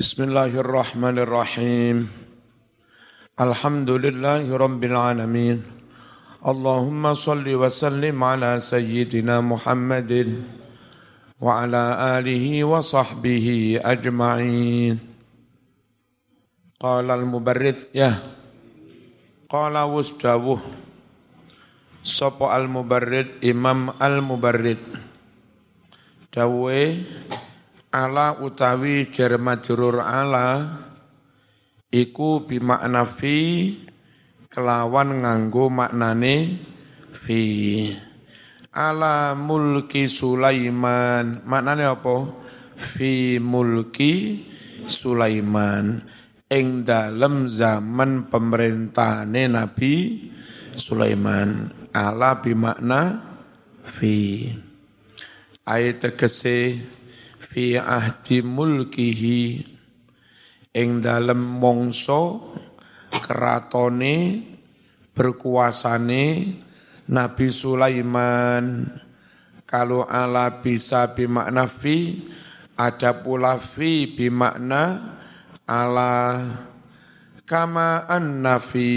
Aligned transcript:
Bismillahirrahmanirrahim. 0.00 2.08
Alhamdulillahi 3.36 4.48
alamin. 4.96 5.60
Allahumma 6.40 7.12
salli 7.12 7.52
wa 7.52 7.68
sallim 7.68 8.16
ala 8.24 8.56
sayyidina 8.64 9.44
Muhammadin 9.44 10.40
wa 11.36 11.60
ala 11.60 12.16
alihi 12.16 12.64
wa 12.64 12.80
sahbihi 12.80 13.84
ajma'in. 13.84 14.96
Qala 16.80 17.20
al-mubarrid 17.20 17.92
ya. 17.92 18.24
Qala 19.52 19.84
wusdawuh. 19.84 20.64
Sopo 22.00 22.48
al-mubarrid 22.48 23.44
Imam 23.44 23.92
al-mubarrid. 24.00 24.80
Dawe 26.32 26.80
ala 27.90 28.38
utawi 28.38 29.10
jar 29.10 29.34
majrur 29.42 29.98
ala 29.98 30.78
iku 31.90 32.46
bimakna 32.46 33.02
fi 33.02 33.74
kelawan 34.50 35.22
nganggo 35.22 35.70
maknane 35.70 36.58
fi. 37.10 37.42
Ala 38.70 39.34
mulki 39.34 40.06
Sulaiman. 40.06 41.42
Maknane 41.42 41.84
apa? 41.86 42.30
Fi 42.78 43.42
mulki 43.42 44.46
Sulaiman. 44.86 46.02
Ing 46.50 46.82
dalem 46.82 47.46
zaman 47.50 48.30
pemerintahane 48.30 49.50
Nabi 49.50 49.94
Sulaiman. 50.74 51.70
Ala 51.90 52.38
bimakna 52.38 53.22
fi. 53.82 54.50
Ayat 55.66 56.02
tegese 56.02 56.78
fi 57.50 57.74
ahdi 57.74 58.46
mulkihi 58.46 59.58
ing 60.70 61.02
dalem 61.02 61.58
mongso 61.58 62.54
keratone 63.10 64.46
berkuasane 65.10 66.26
Nabi 67.10 67.50
Sulaiman. 67.50 68.86
Kalau 69.66 70.06
ala 70.06 70.62
bisa 70.62 71.10
bimakna 71.10 71.66
fi 71.66 72.22
ada 72.78 73.18
pula 73.18 73.58
fi 73.58 74.06
bimakna 74.06 74.82
ala. 75.66 76.46
Kama 77.42 78.06
annafi 78.06 78.94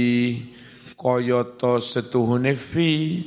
koyoto 0.94 1.82
setuhune 1.82 2.54
fi 2.54 3.18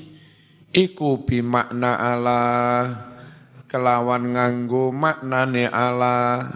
iku 0.70 1.26
bimakna 1.26 1.98
ala 1.98 2.42
kelawan 3.66 4.38
nganggo 4.38 4.94
maknane 4.94 5.66
ala 5.66 6.46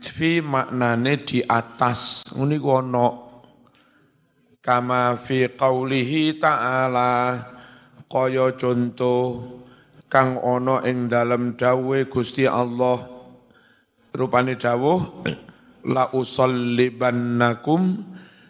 fi 0.00 0.40
maknane 0.40 1.20
di 1.24 1.44
atas. 1.44 2.24
Ngene 2.32 2.56
ono 2.60 3.08
kama 4.64 5.16
fi 5.20 5.52
qaulihi 5.52 6.40
ta'ala. 6.40 7.12
Kaya 8.10 8.58
contoh 8.58 9.62
kang 10.10 10.34
ono 10.42 10.82
ing 10.82 11.06
dalam 11.06 11.54
dawe 11.54 11.98
Gusti 12.10 12.48
Allah. 12.48 12.98
Rupane 14.10 14.58
dawuh 14.58 15.22
la 15.94 16.10
usallibannakum 16.10 17.80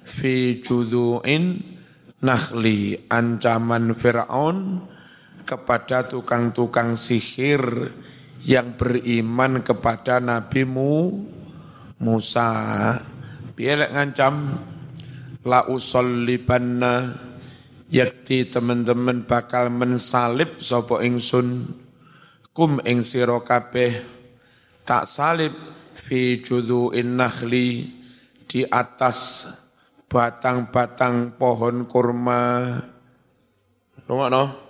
fi 0.06 0.62
judu'in 0.64 1.60
nakhli. 2.24 3.04
Ancaman 3.12 3.92
Fir'aun 3.92 4.56
kepada 5.50 6.06
tukang-tukang 6.06 6.94
sihir 6.94 7.90
yang 8.46 8.78
beriman 8.78 9.66
kepada 9.66 10.22
Nabi 10.22 10.62
Musa. 11.98 12.50
Biar 13.58 13.90
ngancam 13.90 14.34
la 15.42 15.66
usollibanna 15.66 17.18
yakti 17.90 18.46
teman-teman 18.46 19.26
bakal 19.26 19.74
mensalib 19.74 20.62
sapa 20.62 21.02
ingsun 21.02 21.66
kum 22.54 22.78
ing 22.86 23.02
sira 23.02 23.42
kabeh 23.42 24.06
tak 24.86 25.10
salib 25.10 25.52
fi 25.98 26.38
judu'in 26.38 27.18
nakhli 27.18 27.90
di 28.46 28.62
atas 28.62 29.50
batang-batang 30.06 31.34
pohon 31.34 31.90
kurma. 31.90 32.70
Rumah 34.06 34.28
no? 34.30 34.69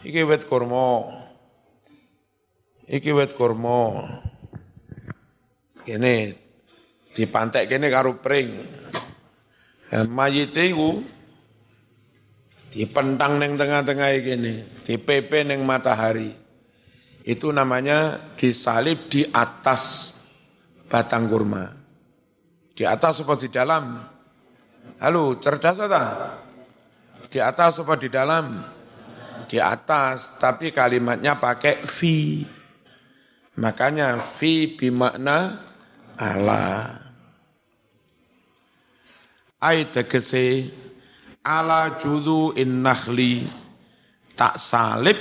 Iki 0.00 0.24
wet 0.24 0.48
kurma. 0.48 1.04
Iki 2.88 3.10
wet 3.12 3.36
kurma. 3.36 4.00
Kene 5.84 6.32
dipantek 7.12 7.68
kene 7.68 7.92
karo 7.92 8.16
pring. 8.16 8.48
Mayite 10.08 10.70
iku 10.70 11.02
dipentang 12.70 13.42
neng 13.42 13.58
tengah-tengah 13.58 14.08
kene, 14.22 14.86
dipepe 14.86 15.44
neng 15.44 15.66
matahari. 15.66 16.32
Itu 17.20 17.52
namanya 17.52 18.32
disalib 18.40 19.12
di 19.12 19.26
atas 19.28 20.14
batang 20.88 21.28
kurma. 21.28 21.68
Di 22.72 22.88
atas 22.88 23.20
apa 23.20 23.36
di 23.36 23.52
dalam? 23.52 24.00
Halo, 24.96 25.36
cerdas 25.36 25.76
atau? 25.76 26.08
Di 27.28 27.36
atas 27.36 27.76
apa 27.84 27.94
di 28.00 28.08
dalam? 28.08 28.79
Di 29.50 29.58
atas, 29.58 30.38
tapi 30.38 30.70
kalimatnya 30.70 31.34
pakai 31.34 31.82
fi. 31.82 32.46
Makanya 33.58 34.22
fi 34.22 34.78
bimakna 34.78 35.58
ala. 36.14 36.94
Ayat 39.58 39.90
tegese 39.90 40.70
ala 41.42 41.98
judu 41.98 42.54
in 42.54 42.78
nakhli 42.78 43.42
tak 44.38 44.56
salib 44.56 45.18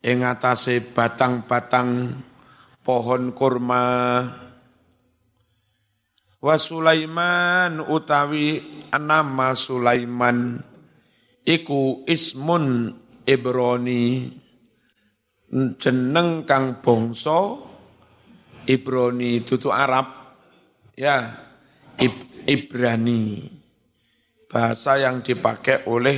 ing 0.00 0.24
atase 0.24 0.82
batang-batang 0.82 2.18
pohon 2.82 3.30
kurma 3.30 3.86
wa 6.42 6.56
Sulaiman 6.58 7.78
utawi 7.86 8.58
nama 8.90 9.54
Sulaiman 9.54 10.58
iku 11.46 12.02
ismun 12.10 12.90
Ibrani 13.24 14.28
jeneng 15.80 16.42
kang 16.44 16.82
bangsa 16.84 17.56
Ibrani 18.64 19.44
tutu 19.44 19.68
Arab. 19.68 20.08
Ya 20.96 21.36
Ib, 22.00 22.14
Ibrani. 22.48 23.44
Bahasa 24.48 24.96
yang 25.02 25.20
dipakai 25.20 25.84
oleh 25.90 26.16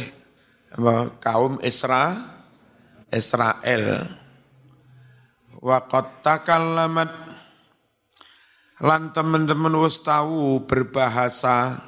kaum 1.23 1.59
Isra 1.65 2.15
Israel. 3.11 4.05
Wa 5.57 5.89
qad 5.89 6.21
takallamat 6.21 7.11
lan 8.85 9.11
teman-teman 9.11 9.75
wis 9.81 10.05
tahu 10.05 10.63
berbahasa. 10.69 11.81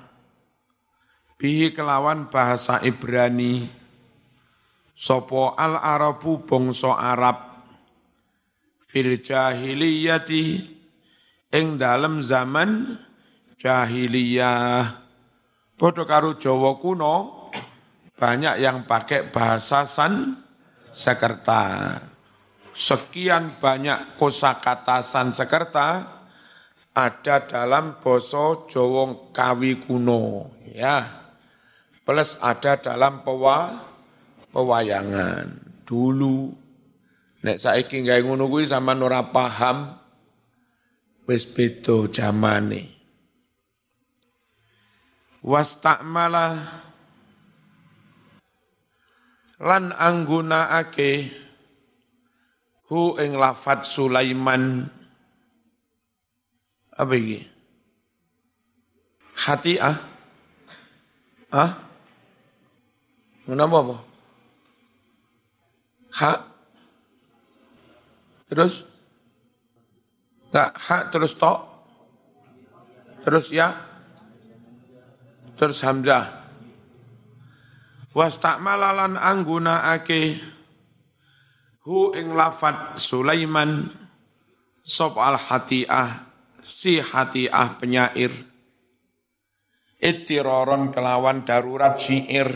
Bihi 1.39 1.71
kelawan 1.71 2.27
bahasa 2.33 2.83
Ibrani 2.83 3.78
Sopo 4.99 5.55
al 5.55 5.79
Arabu 5.79 6.43
bangsa 6.43 6.99
Arab 6.99 7.63
fil 8.91 9.23
jahiliyati 9.23 10.59
ing 11.55 11.79
dalem 11.79 12.19
zaman 12.19 12.99
jahiliyah 13.55 14.83
padha 15.79 16.03
karo 16.03 16.35
Jawa 16.35 16.83
kuno 16.83 17.47
banyak 18.19 18.59
yang 18.59 18.91
pakai 18.91 19.31
bahasa 19.31 19.87
San 19.87 20.35
Sekerta. 20.91 21.95
Sekian 22.75 23.55
banyak 23.63 24.19
kosakata 24.19 25.07
Sanskerta 25.07 26.03
ada 26.91 27.37
dalam 27.47 28.03
boso 28.03 28.67
Jawa 28.67 29.31
Kawi 29.31 29.79
kuno 29.79 30.59
ya. 30.75 31.07
Plus 32.03 32.35
ada 32.43 32.75
dalam 32.83 33.23
pewa 33.23 33.88
pewayangan. 34.59 35.47
Dulu 35.87 36.51
nek 37.47 37.63
saiki 37.63 38.03
gawe 38.03 38.19
ngono 38.27 38.51
kuwi 38.51 38.67
sampean 38.67 38.99
ora 38.99 39.23
paham 39.31 39.95
wis 41.31 41.47
beda 41.47 42.11
jamane. 42.11 42.91
Wastakmala 45.39 46.59
lan 49.63 49.95
anggunakake 49.95 51.31
hu 52.91 53.15
ing 53.23 53.39
lafat 53.39 53.87
Sulaiman. 53.87 54.91
Apa 56.99 57.15
iki? 57.15 57.47
Hati 59.39 59.79
ah? 59.79 59.95
Ah? 61.55 61.79
Kenapa 63.47 63.77
apa? 63.87 64.08
Hak 66.13 66.39
terus? 68.49 68.85
Nggak 70.49 70.71
hak 70.77 71.03
terus 71.13 71.37
tok 71.37 71.69
Terus 73.29 73.53
ya? 73.53 73.77
Terus 75.53 75.85
Hamzah. 75.85 76.49
Wastakmalalan 78.17 79.21
ake 79.21 80.41
hu 81.85 82.17
ing 82.17 82.33
lafat 82.33 82.97
Sulaiman. 82.97 83.93
Sop 84.81 85.21
al 85.21 85.37
hatiah 85.37 86.25
si 86.65 86.97
hatiah 86.97 87.77
penyair. 87.77 88.33
Ittiroron 90.01 90.89
kelawan 90.89 91.45
darurat 91.45 92.01
syair 92.01 92.49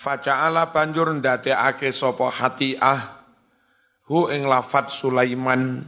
Faja'ala 0.00 0.72
banjur 0.72 1.12
sopo 1.92 2.32
hatiah 2.32 3.20
hu 4.08 4.32
ing 4.32 4.48
lafat 4.48 4.88
Sulaiman. 4.88 5.84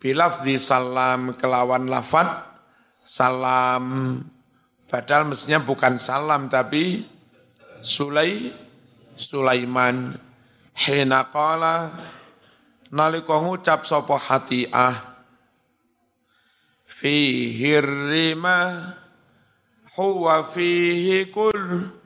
Bilafzi 0.00 0.56
salam 0.56 1.36
kelawan 1.36 1.92
lafat 1.92 2.32
salam. 3.04 4.16
Padahal 4.88 5.28
mestinya 5.28 5.60
bukan 5.60 6.00
salam 6.00 6.48
tapi 6.48 7.04
Sulai 7.84 8.48
Sulaiman. 9.12 10.16
Hina 10.72 11.28
qala 11.28 11.92
nalika 12.88 13.44
ngucap 13.44 13.84
sapa 13.84 14.16
hatiah 14.16 14.96
fihi 16.88 17.76
rima 17.76 18.88
huwa 20.00 20.40
fihi 20.48 21.28
kul 21.28 22.00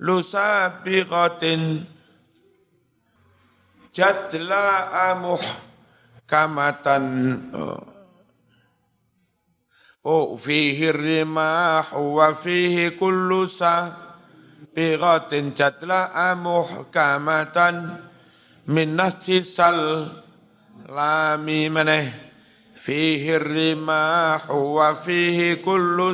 lusabiqatin 0.00 1.86
jadla 3.94 4.90
amuh 5.10 5.44
kamatan 6.26 7.04
oh. 7.54 7.94
Fihi 10.04 10.92
rimah 10.92 11.96
wa 11.96 12.28
fihi 12.36 12.92
kullu 12.92 13.48
sabighatin 13.48 15.56
jatla'a 15.56 16.36
muhkamatan 16.36 18.04
min 18.68 19.00
nahji 19.00 19.40
sal 19.40 20.12
lami 20.92 21.72
maneh 21.72 22.33
rimah 22.84 24.44
wa 24.52 24.92
fihi 24.92 25.56
kullu 25.64 26.12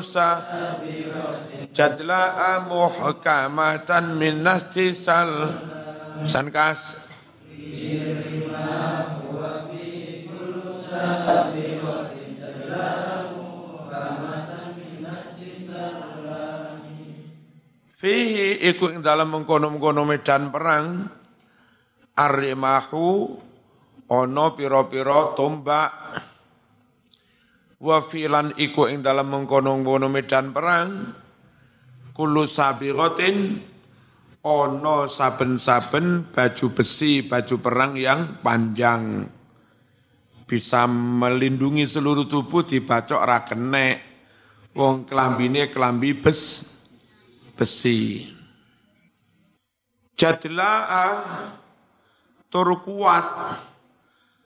jatla'a 1.75 2.62
muhkamatan 2.70 4.14
min 4.14 4.46
nahji 4.46 4.94
sal 4.94 5.50
sankas 6.22 6.94
fihi 17.99 18.62
iku 18.70 18.94
ing 18.94 19.02
dalam 19.02 19.34
mengkono-mengkono 19.34 20.06
medan 20.06 20.55
perang 20.55 21.02
arimahu 22.14 23.08
ono 24.11 24.46
piro-piro 24.55 25.34
tombak 25.34 25.93
wa 27.81 27.99
filan 28.05 28.53
iku 28.61 28.93
ing 28.93 29.00
dalam 29.00 29.32
mengkono-mengkono 29.32 30.12
medan 30.12 30.53
perang 30.53 31.17
kulu 32.12 32.44
sabiratin 32.44 33.56
ono 34.44 35.05
saben-saben 35.05 36.32
baju 36.32 36.67
besi, 36.73 37.25
baju 37.25 37.56
perang 37.61 37.93
yang 37.97 38.41
panjang. 38.41 39.25
Bisa 40.44 40.85
melindungi 40.91 41.87
seluruh 41.87 42.27
tubuh 42.27 42.67
dibacok 42.67 43.23
rakenek 43.23 43.97
wong 44.75 45.06
kelambine 45.06 45.71
kelambi 45.71 46.17
bes 46.19 46.67
besi. 47.55 48.26
Jadla'a 50.19 51.06
tur 52.53 52.76
kuat. 52.83 53.26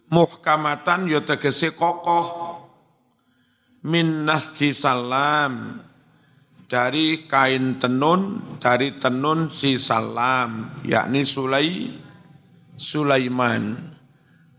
Muhkamatan 0.04 1.10
ya 1.10 1.24
tegese 1.24 1.74
kokoh 1.74 2.53
min 3.84 4.24
nasji 4.24 4.72
salam. 4.72 5.80
Dari 6.64 7.28
kain 7.28 7.78
tenun 7.78 8.40
dari 8.58 8.98
tenun 8.98 9.46
si 9.52 9.78
salam 9.78 10.80
yakni 10.82 11.22
Sulai 11.22 11.92
Sulaiman. 12.74 13.78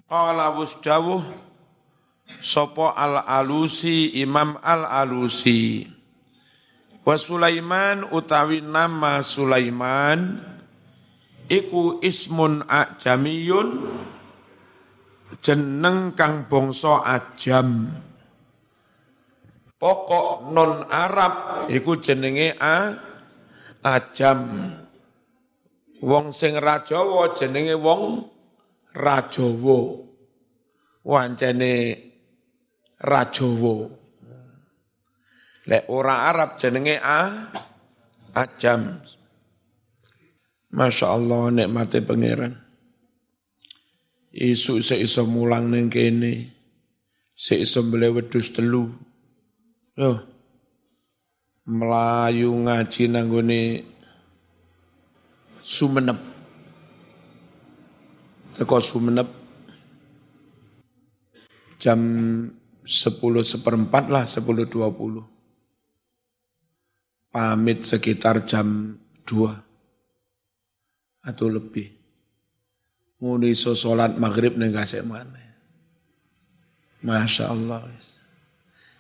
Qala 0.06 0.54
wusdawuh 0.54 1.25
sopo 2.39 2.94
al 2.94 3.25
alusi 3.25 4.16
imam 4.22 4.62
al 4.62 4.86
alusi 4.86 5.89
Wa 7.06 7.21
Sulaiman 7.21 8.01
utawi 8.10 8.66
nama 8.66 9.21
Sulaiman 9.21 10.42
iku 11.45 12.01
ismun 12.01 12.66
ajamiyun 12.66 13.86
jeneng 15.45 16.18
kang 16.18 16.50
bangsa 16.50 17.06
ajam. 17.06 17.94
Pokok 19.85 20.49
non 20.49 20.89
Arab 20.89 21.69
iku 21.69 22.01
jenenge 22.01 22.57
a 22.57 22.89
ajam. 23.85 24.41
Wong 26.01 26.33
sing 26.33 26.57
rajawa 26.57 27.37
jenenge 27.37 27.77
wong 27.77 28.25
rajawa. 28.97 29.79
Wancene 31.05 31.73
rajawa. 32.97 33.75
Lek 35.69 35.85
ora 35.93 36.33
Arab 36.33 36.57
jenenge 36.57 36.97
a 36.97 37.45
ajam. 38.33 39.05
Masya 40.73 41.07
Allah 41.13 41.53
nikmati 41.53 42.01
pangeran. 42.01 42.57
Isu 44.33 44.81
se 44.81 44.97
iso 44.97 45.29
mulang 45.29 45.69
ning 45.69 45.93
kene. 45.93 46.33
Se 47.37 47.53
iso 47.61 47.85
beli 47.85 48.09
wedus 48.09 48.49
telu. 48.49 49.05
Yo. 49.95 50.19
Melayu 51.65 52.53
ngaji 52.53 53.03
nanggone 53.09 53.62
Sumenep. 55.65 56.19
Teko 58.53 58.77
Sumenep 58.80 59.27
jam 61.81 62.00
sepuluh 62.86 63.42
seperempat 63.42 64.13
lah, 64.13 64.30
sepuluh 64.30 64.69
dua 64.69 64.94
puluh 64.94 65.25
pamit 67.35 67.83
sekitar 67.83 68.47
jam 68.47 68.95
2 69.28 71.28
atau 71.28 71.47
lebih. 71.52 71.92
Nguni 73.19 73.52
iso 73.52 73.75
sholat 73.75 74.16
maghrib 74.16 74.56
kasih 74.56 75.04
mana. 75.04 75.44
Masya 77.04 77.52
Allah. 77.52 77.83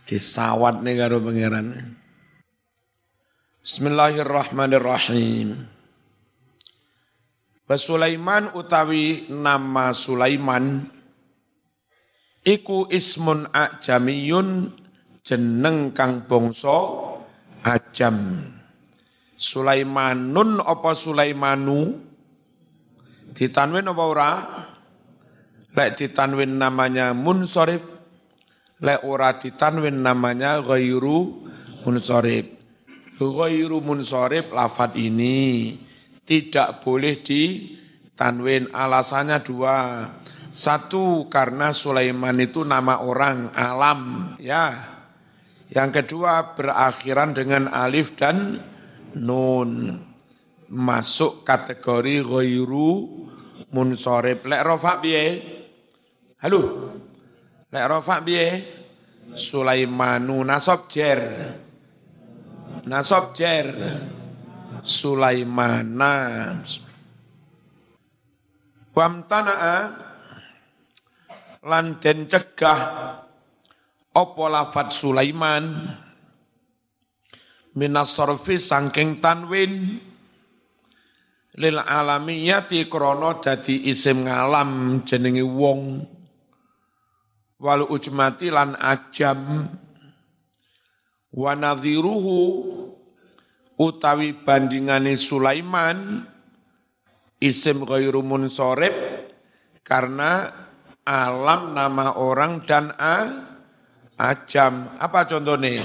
Disawat 0.05 0.85
nih 0.85 1.01
karo 1.01 1.17
pangeran. 1.17 1.97
Bismillahirrahmanirrahim. 3.65 5.65
Wa 7.65 7.73
Sulaiman 7.73 8.53
utawi 8.53 9.25
nama 9.33 9.89
Sulaiman 9.97 10.85
iku 12.45 12.85
ismun 12.93 13.49
ajamiyun 13.49 14.77
jeneng 15.25 15.89
kang 15.97 16.29
bangsa 16.29 16.85
ajam. 17.65 18.45
Sulaimanun 19.33 20.61
apa 20.61 20.93
Sulaimanu? 20.93 21.97
Ditanwin 23.33 23.89
apa 23.89 24.03
ora? 24.05 24.31
Lek 25.73 25.97
ditanwin 25.97 26.61
namanya 26.61 27.09
munsorif. 27.17 27.94
Lek 28.85 29.01
ora 29.01 29.33
ditanwin 29.41 30.05
namanya 30.05 30.61
ghairu 30.61 31.49
munsorif. 31.81 32.45
Ghairu 33.17 33.81
munsorif 33.81 34.53
lafad 34.53 34.93
ini 34.93 35.73
tidak 36.21 36.85
boleh 36.85 37.25
ditanwin. 37.25 38.69
Alasannya 38.69 39.41
dua. 39.41 39.77
Satu 40.53 41.25
karena 41.33 41.73
Sulaiman 41.73 42.37
itu 42.37 42.61
nama 42.61 43.03
orang 43.03 43.51
alam 43.57 44.31
ya 44.39 44.95
yang 45.73 45.89
kedua 45.89 46.53
berakhiran 46.53 47.33
dengan 47.33 47.73
alif 47.73 48.13
dan 48.13 48.61
nun. 49.17 49.97
Masuk 50.69 51.41
kategori 51.41 52.21
ghairu 52.21 52.89
munsorib. 53.73 54.45
Lek 54.45 54.61
rofa 54.61 55.01
biye? 55.01 55.25
Halo? 56.45 56.84
Lek 57.73 57.85
rofa 57.89 58.21
biye? 58.21 58.61
Sulaimanu 59.33 60.45
nasab 60.45 60.85
jer. 60.91 61.21
Nasab 62.85 63.33
jer. 63.33 63.73
Sulaimana. 64.85 66.13
Wamtana'a 68.95 69.77
lan 71.65 71.99
den 71.99 72.31
cegah 72.31 72.79
Opo 74.15 74.47
lafat 74.47 74.95
Sulaiman 74.95 75.91
minas 77.75 78.15
sorfi 78.15 78.55
sangking 78.55 79.19
tanwin 79.19 79.99
lil 81.59 81.77
alamiyati 81.83 82.87
krono 82.87 83.43
dadi 83.43 83.91
isim 83.91 84.23
ngalam 84.23 85.03
jenenge 85.03 85.43
wong 85.43 85.99
walu 87.59 87.87
ujmati 87.91 88.51
lan 88.51 88.75
ajam. 88.79 89.69
Wa 91.35 91.51
nadhiruhu 91.51 92.37
utawi 93.75 94.39
bandingane 94.39 95.19
Sulaiman 95.19 96.23
isim 97.43 97.83
ghairu 97.83 98.23
munsorib 98.23 98.95
karena 99.83 100.47
alam 101.03 101.75
nama 101.75 102.15
orang 102.15 102.63
dan 102.63 102.95
a 102.95 103.17
ajam. 104.15 104.95
Apa 104.95 105.27
contohnya? 105.27 105.83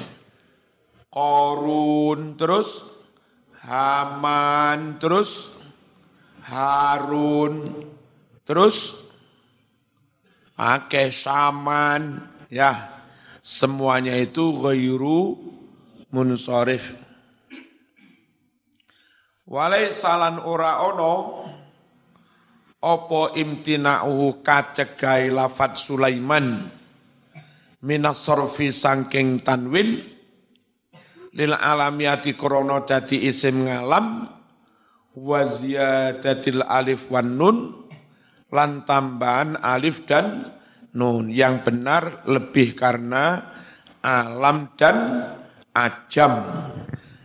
Korun 1.11 2.39
terus? 2.39 2.87
Haman 3.67 5.03
terus? 5.03 5.61
Harun, 6.51 7.87
terus 8.43 8.99
Ake 10.61 11.09
Saman, 11.09 12.21
ya 12.53 13.01
semuanya 13.41 14.13
itu 14.21 14.61
ghairu 14.61 15.41
munsorif. 16.13 16.93
Walai 19.49 19.89
salan 19.89 20.37
ora 20.45 20.85
ono 20.85 21.15
opo 22.85 23.33
imtina'uhu 23.33 24.45
kacegai 24.45 25.33
lafat 25.33 25.81
Sulaiman 25.81 26.61
minas 27.81 28.21
sorfi 28.21 28.69
sangking 28.69 29.41
tanwin 29.41 30.05
lil 31.33 31.53
alamiyati 31.57 32.37
krono 32.37 32.85
dadi 32.85 33.25
isim 33.27 33.65
ngalam 33.65 34.29
wa 35.17 35.41
ziyadatil 35.45 36.63
alif 36.69 37.09
wan 37.09 37.35
nun 37.35 37.57
lan 38.51 38.83
tambahan 38.87 39.59
alif 39.59 40.07
dan 40.07 40.51
nun. 40.95 41.31
Yang 41.31 41.55
benar 41.71 42.03
lebih 42.27 42.75
karena 42.75 43.41
alam 44.03 44.75
dan 44.75 45.27
ajam. 45.75 46.45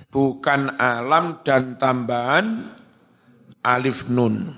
Bukan 0.09 0.79
alam 0.79 1.43
dan 1.43 1.75
tambahan 1.75 2.71
alif 3.65 4.07
nun. 4.07 4.53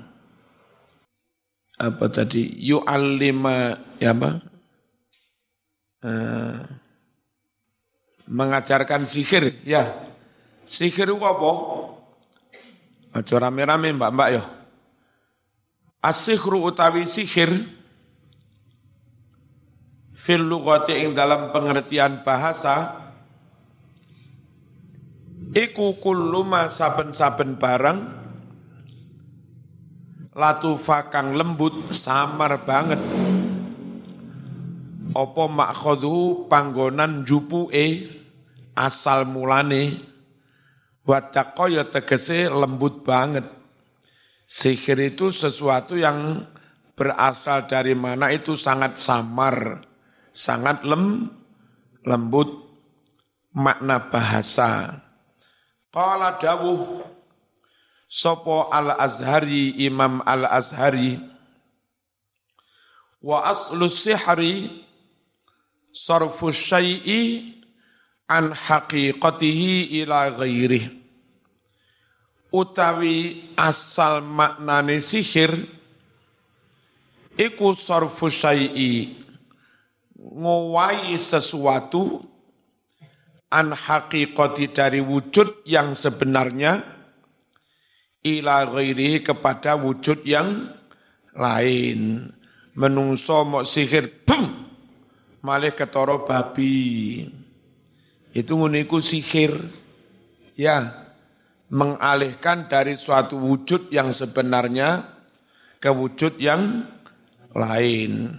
Apa 1.78 2.10
tadi? 2.10 2.46
Yu'allima 2.62 3.74
ya 3.98 4.14
apa? 4.14 4.30
Uh, 5.98 6.62
mengajarkan 8.30 9.06
sihir 9.10 9.62
ya. 9.66 9.86
Sihir 10.68 11.10
apa? 11.16 11.52
Aja 13.16 13.36
rame-rame 13.40 13.96
mbak-mbak 13.96 14.30
yo. 14.36 14.57
Asihru 16.04 16.62
utawi 16.64 17.04
sihir 17.10 17.50
fil 20.14 20.46
lughati 20.46 20.94
ing 21.04 21.18
dalam 21.18 21.50
pengertian 21.50 22.22
bahasa 22.22 22.98
iku 25.54 25.98
kullu 25.98 26.46
ma 26.46 26.70
saben-saben 26.70 27.58
barang 27.58 28.00
latufa 30.38 31.10
kang 31.10 31.34
lembut 31.34 31.90
samar 31.90 32.62
banget 32.62 33.02
apa 35.18 35.44
makhadhu 35.50 36.46
panggonan 36.46 37.26
jupuke 37.26 38.06
asal 38.78 39.26
mulane 39.26 39.98
Watako 41.08 41.72
ya 41.72 41.88
tegese 41.88 42.52
lembut 42.52 43.08
banget. 43.08 43.48
Sihir 44.48 44.96
itu 45.04 45.28
sesuatu 45.28 46.00
yang 46.00 46.48
berasal 46.96 47.68
dari 47.68 47.92
mana 47.92 48.32
itu 48.32 48.56
sangat 48.56 48.96
samar, 48.96 49.84
sangat 50.32 50.88
lem, 50.88 51.28
lembut 52.08 52.64
makna 53.52 54.08
bahasa. 54.08 55.04
Qala 55.92 56.40
dawuh 56.40 57.04
Sopo 58.08 58.72
al-Azhari, 58.72 59.84
Imam 59.84 60.24
al-Azhari, 60.24 61.20
wa 63.20 63.44
aslu 63.44 63.92
sihri 63.92 64.88
sarfu 65.92 66.48
syai'i 66.56 67.52
an 68.32 68.56
haqiqatihi 68.56 70.00
ila 70.04 70.32
ghairih 70.32 71.07
utawi 72.58 73.54
asal 73.54 74.26
maknane 74.26 74.98
sihir 74.98 75.54
iku 77.38 77.78
sarfu 77.78 78.34
syai'i. 78.34 79.22
Ngowai 80.18 81.14
sesuatu 81.14 82.26
an 83.54 83.78
haqiqati 83.78 84.74
dari 84.74 84.98
wujud 84.98 85.62
yang 85.70 85.94
sebenarnya 85.94 86.82
ila 88.26 88.66
ghairihi 88.66 89.22
kepada 89.22 89.78
wujud 89.78 90.26
yang 90.26 90.74
lain. 91.38 92.34
Menungso 92.78 93.46
mok 93.46 93.66
sihir 93.66 94.26
bum! 94.26 94.66
Malih 95.46 95.74
ketoro 95.78 96.26
babi. 96.26 97.26
Itu 98.34 98.58
nguniku 98.58 99.02
sihir. 99.02 99.54
Ya, 100.58 101.07
mengalihkan 101.72 102.72
dari 102.72 102.96
suatu 102.96 103.36
wujud 103.36 103.92
yang 103.92 104.16
sebenarnya 104.16 105.04
ke 105.78 105.92
wujud 105.92 106.40
yang 106.40 106.88
lain. 107.52 108.32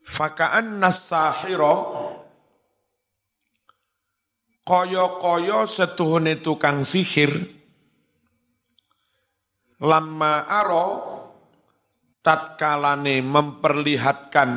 Fakaan 0.00 0.80
nasahiro 0.80 1.76
koyo-koyo 4.64 5.68
setuhune 5.68 6.40
tukang 6.40 6.82
sihir 6.82 7.30
lama 9.80 10.44
aro 10.44 10.86
tatkalane 12.20 13.24
memperlihatkan 13.24 14.50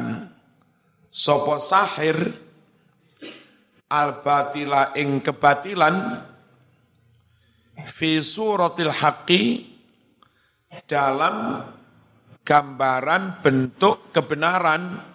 sopo 1.07 1.62
sahir 1.62 2.17
al-batila 3.88 4.91
ing 4.97 5.23
kebatilan 5.23 5.95
fi 7.82 8.22
suratil 8.22 8.94
haqqi 8.94 9.65
dalam 10.86 11.65
gambaran 12.46 13.42
bentuk 13.42 14.13
kebenaran. 14.13 15.13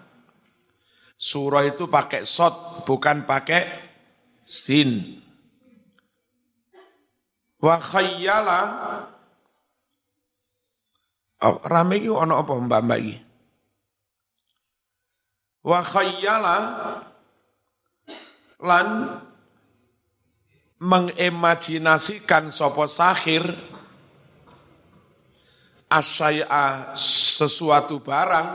Surah 1.18 1.66
itu 1.66 1.90
pakai 1.90 2.22
sot 2.22 2.86
bukan 2.86 3.26
pakai 3.26 3.66
sin. 4.46 5.18
Wa 7.58 7.82
khayyala 7.82 8.60
oh, 11.42 11.58
rame 11.66 11.98
iki 11.98 12.06
ono 12.06 12.38
apa 12.38 12.52
mbak-mbak 12.54 12.98
iki? 13.02 13.16
Wa 15.66 15.82
khayyala 15.82 16.56
lan 18.62 18.86
mengimajinasikan 20.78 22.54
sopo 22.54 22.86
sahir 22.86 23.42
asyai'a 25.90 26.94
sesuatu 26.98 27.98
barang 27.98 28.50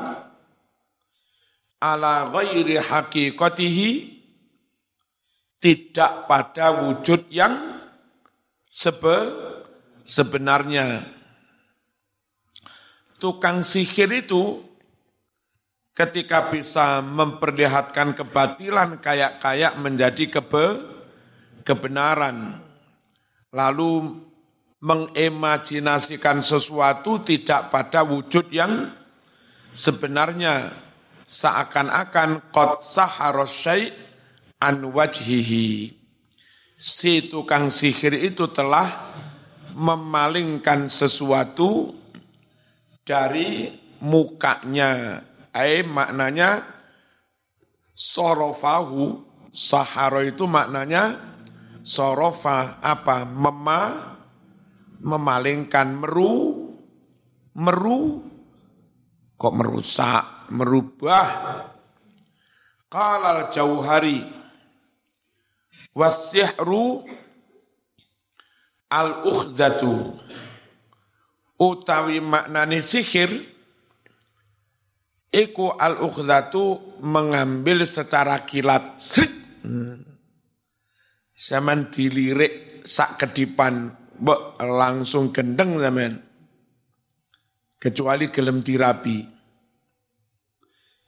ala 1.84 2.32
ghairi 2.32 2.80
hakikatihi 2.80 3.90
tidak 5.64 6.28
pada 6.28 6.84
wujud 6.84 7.32
yang 7.32 7.80
sebe, 8.68 9.32
sebenarnya. 10.04 11.08
Tukang 13.16 13.64
sihir 13.64 14.12
itu 14.12 14.60
ketika 15.96 16.52
bisa 16.52 17.00
memperlihatkan 17.00 18.12
kebatilan 18.12 19.00
kayak-kayak 19.00 19.80
menjadi 19.80 20.40
kebe, 20.40 20.93
kebenaran. 21.64 22.60
Lalu 23.54 23.92
mengimajinasikan 24.84 26.44
sesuatu 26.44 27.24
tidak 27.24 27.72
pada 27.72 28.04
wujud 28.04 28.52
yang 28.52 28.92
sebenarnya 29.72 30.76
seakan-akan 31.24 32.52
qad 32.52 32.84
saharos 32.84 33.64
wajhihi. 34.62 35.96
Si 36.76 37.14
tukang 37.32 37.72
sihir 37.72 38.20
itu 38.20 38.52
telah 38.52 38.92
memalingkan 39.80 40.92
sesuatu 40.92 41.96
dari 43.08 43.72
mukanya 44.04 45.24
Ai 45.54 45.86
maknanya 45.86 46.66
sorofahu, 47.94 49.22
saharo 49.54 50.26
itu 50.26 50.50
maknanya 50.50 51.33
sorofa 51.84 52.80
apa? 52.80 53.28
Mema, 53.28 53.82
memalingkan 55.04 56.00
meru, 56.00 56.72
meru, 57.60 58.24
kok 59.36 59.54
merusak, 59.54 60.50
merubah. 60.50 61.30
Qalal 62.88 63.50
jauhari 63.50 64.22
wasihru 65.98 67.06
al 68.90 69.26
ukhdatu 69.26 70.14
utawi 71.58 72.22
maknani 72.22 72.82
sihir 72.86 73.30
iku 75.34 75.74
al 75.74 76.06
ukhdatu 76.06 76.98
mengambil 77.02 77.82
secara 77.86 78.46
kilat 78.46 79.02
zaman 81.44 81.92
dilirik 81.92 82.80
sak 82.88 83.20
kedipan 83.20 83.92
langsung 84.64 85.36
gendeng 85.36 85.76
zaman 85.76 86.16
kecuali 87.76 88.32
gelem 88.32 88.64
dirapi. 88.64 89.20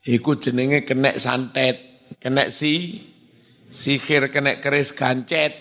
Iku 0.05 0.35
jenenge 0.35 0.83
kena 0.83 1.15
santet 1.15 2.11
kena 2.19 2.51
si 2.51 2.99
sihir 3.71 4.27
kena 4.27 4.59
keris 4.59 4.91
gancet. 4.91 5.55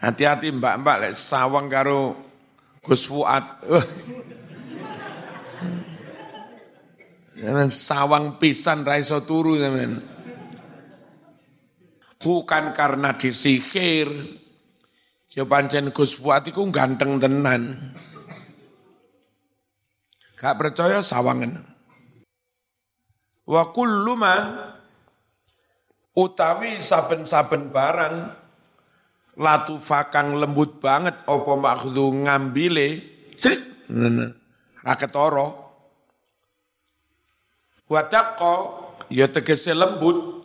Hati-hati 0.00 0.48
mbak-mbak 0.54 0.96
lek 1.02 1.14
sawang 1.18 1.68
karo 1.68 2.14
Gus 2.80 3.04
Fuad. 3.04 3.44
Sawang 7.68 8.40
pisan 8.40 8.86
raiso 8.86 9.20
turu 9.28 9.60
teman. 9.60 10.19
Bukan 12.20 12.76
karena 12.76 13.16
disihir. 13.16 14.12
Ya 15.32 15.48
pancen 15.48 15.88
Gus 15.94 16.14
Fuad 16.14 16.44
iku 16.46 16.68
ganteng 16.68 17.16
tenan. 17.16 17.94
Gak 20.36 20.56
percaya 20.60 21.00
sawangan. 21.00 21.64
Wa 23.48 23.72
kullu 23.72 24.14
utawi 26.14 26.82
saben-saben 26.82 27.72
barang 27.72 28.14
latu 29.40 29.80
fakang 29.80 30.36
lembut 30.36 30.82
banget 30.82 31.16
apa 31.24 31.52
maksud 31.56 31.96
ngambile 31.96 33.00
srit 33.38 33.62
raketoro 34.84 35.70
Wadakko 37.90 38.54
ya 39.10 39.26
tegese 39.26 39.74
lembut 39.74 40.39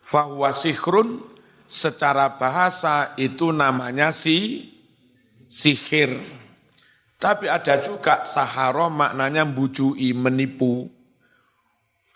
fahuwa 0.00 0.50
sihrun 0.56 1.20
secara 1.70 2.34
bahasa 2.40 3.14
itu 3.20 3.54
namanya 3.54 4.10
si 4.10 4.66
sihir. 5.46 6.16
Tapi 7.20 7.46
ada 7.52 7.76
juga 7.84 8.24
saharo 8.24 8.88
maknanya 8.88 9.44
bujui 9.44 10.16
menipu. 10.16 10.88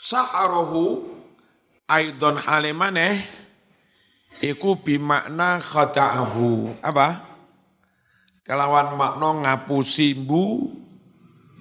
Saharohu 0.01 1.05
aidon 1.85 2.41
halimane 2.41 3.21
iku 4.41 4.81
bimakna 4.81 5.61
khada'ahu. 5.61 6.81
Apa? 6.81 7.21
Kelawan 8.49 8.97
makna 8.97 9.29
ngapusi 9.45 10.17
bu 10.17 10.73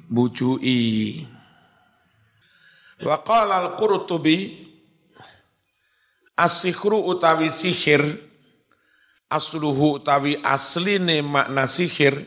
bujui. 0.08 1.28
Wa 3.04 3.20
qala 3.28 3.60
al-Qurtubi 3.68 4.63
As-sihru 6.34 6.98
utawi 7.14 7.54
sihir. 7.54 8.02
Asluhu 9.30 10.02
utawi 10.02 10.38
asline 10.42 11.22
makna 11.22 11.70
sihir. 11.70 12.26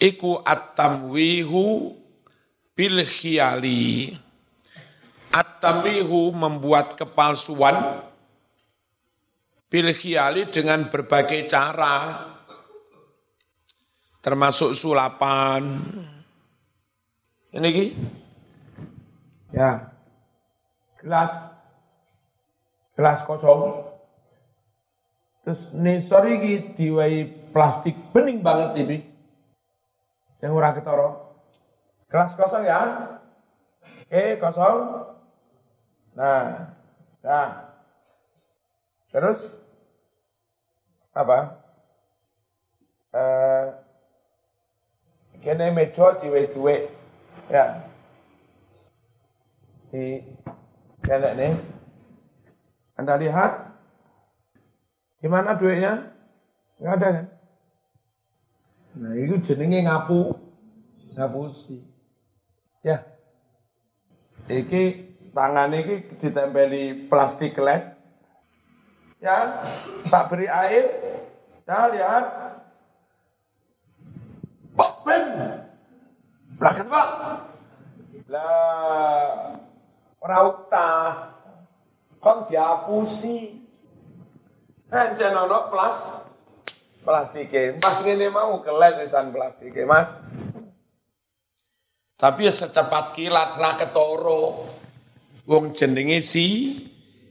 Iku 0.00 0.40
at-tamwihu 0.40 1.92
bil 2.72 3.04
khiyali. 3.04 4.16
At-tamwihu 5.32 6.32
membuat 6.32 6.96
kepalsuan 6.96 8.04
bil 9.72 9.88
khiyali 9.92 10.48
dengan 10.48 10.88
berbagai 10.88 11.48
cara. 11.48 12.28
Termasuk 14.20 14.76
sulapan. 14.76 15.80
Ini 17.52 17.68
ki? 17.68 17.86
Ya. 19.52 19.92
Gelas 20.96 21.51
gelas 23.02 23.26
kosong. 23.26 23.82
Terus 25.42 25.58
nisor 25.74 26.22
iki 26.30 26.78
diwai 26.78 27.26
plastik 27.50 27.98
bening 28.14 28.46
banget 28.46 28.78
tipis. 28.78 29.02
Yang 30.38 30.52
ora 30.54 30.70
ketara. 30.70 31.10
Gelas 32.06 32.38
kosong 32.38 32.62
ya. 32.62 32.80
Oke, 34.06 34.38
kosong. 34.38 34.78
Nah, 36.14 36.70
nah. 37.26 37.74
Terus 39.10 39.42
apa? 41.10 41.58
Eh 43.10 43.66
kene 45.42 45.74
meja 45.74 46.22
diwe-diwe. 46.22 46.86
Ya 47.50 47.82
di 49.90 50.22
kelek 51.02 51.34
nih. 51.34 51.81
Anda 52.96 53.16
lihat 53.16 53.72
di 55.22 55.28
mana 55.30 55.56
duitnya? 55.56 56.12
Enggak 56.76 56.94
ada 56.98 57.08
kan? 57.08 57.26
Nah, 58.92 59.12
itu 59.16 59.40
jenenge 59.40 59.88
ngapu, 59.88 60.36
ngapusi. 61.16 61.80
Ya. 62.84 63.06
Iki 64.50 65.14
tangan 65.32 65.72
iki 65.72 66.18
ditempeli 66.20 67.08
plastik 67.08 67.56
led. 67.56 67.96
Ya, 69.22 69.62
tak 70.10 70.28
beri 70.34 70.50
air. 70.50 70.86
Ya, 71.64 71.88
lihat. 71.88 72.24
Pak 74.74 74.92
Ben. 75.06 75.24
Belakang, 76.58 76.90
Pak. 76.90 77.08
Lah, 78.26 79.56
rauta 80.18 80.90
kon 82.22 82.46
diapusi 82.46 83.62
Encen 84.92 85.32
ono 85.32 85.72
plas 85.72 86.20
plastike. 87.00 87.80
Pas 87.80 87.96
ngene 88.04 88.28
mau 88.28 88.60
kelet 88.60 89.00
wisan 89.00 89.32
plastike, 89.32 89.88
Mas. 89.88 90.12
Tapi 92.20 92.44
ya 92.44 92.52
secepat 92.52 93.16
kilat 93.16 93.56
ra 93.56 93.80
ketoro. 93.80 94.68
Wong 95.48 95.72
jenenge 95.72 96.20
si 96.20 96.76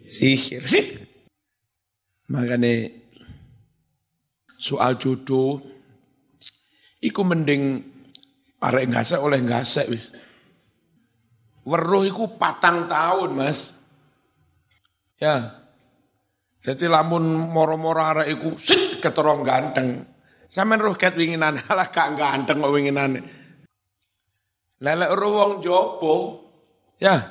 sihir. 0.09 0.65
sih. 0.65 1.05
Makanya 2.33 2.89
soal 4.57 4.97
jodoh 4.97 5.61
iku 6.97 7.21
mending 7.21 7.77
arek 8.57 8.89
ngasek 8.89 9.21
oleh 9.21 9.37
ngasek 9.37 9.85
wis. 9.85 10.17
Weruh 11.61 12.09
iku 12.09 12.41
patang 12.41 12.89
tahun, 12.89 13.37
Mas. 13.37 13.80
Ya. 15.21 15.61
Jadi 16.61 16.89
lamun 16.89 17.49
moro-moro 17.49 18.01
arek 18.01 18.27
iku 18.37 18.57
sit 18.57 18.97
keterong 18.97 19.45
ganteng. 19.45 20.01
Sampeyan 20.49 20.81
roh 20.81 20.95
ket 20.97 21.13
winginan 21.13 21.61
alah 21.69 21.87
gak 21.93 22.17
ganteng 22.17 22.65
kok 22.65 22.73
winginan. 22.73 23.21
Lelek 24.81 25.11
roh 25.13 25.61
jopo. 25.61 26.15
Ya. 26.97 27.21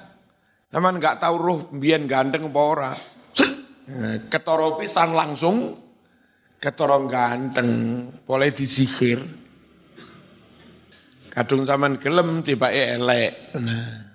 Sampeyan 0.70 1.02
gak 1.02 1.18
tahu 1.18 1.34
roh 1.34 1.58
biyen 1.74 2.06
ganteng 2.06 2.46
apa 2.54 2.62
ora. 2.62 2.92
Ketoro 4.30 4.78
pisan 4.78 5.10
langsung 5.18 5.74
ketorong 6.62 7.10
ganteng, 7.10 7.70
boleh 8.22 8.54
disihir. 8.54 9.18
Kadung 11.26 11.66
zaman 11.66 11.98
gelem 11.98 12.46
tiba 12.46 12.70
elek. 12.70 13.50
Nah 13.58 14.09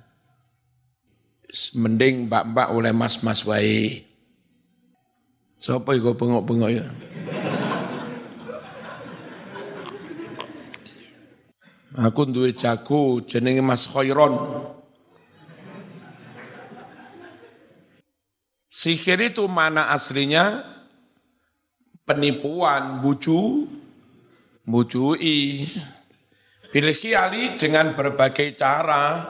mending 1.76 2.28
mbak-mbak 2.28 2.68
oleh 2.76 2.92
mas-mas 2.92 3.48
wae. 3.48 4.04
Sopo 5.56 5.96
iku 5.96 6.14
bengok-bengok 6.14 6.72
ya? 6.72 6.86
Aku 11.96 12.28
duwe 12.28 12.52
jago 12.52 13.24
jenenge 13.24 13.64
Mas 13.64 13.88
Khairon. 13.88 14.36
Sihir 18.68 19.24
itu 19.24 19.48
mana 19.48 19.88
aslinya? 19.96 20.60
Penipuan, 22.04 23.00
buju, 23.00 23.64
bujui. 24.68 25.66
Pilih 26.70 26.98
kiali 27.00 27.56
dengan 27.56 27.96
berbagai 27.96 28.60
cara 28.60 29.24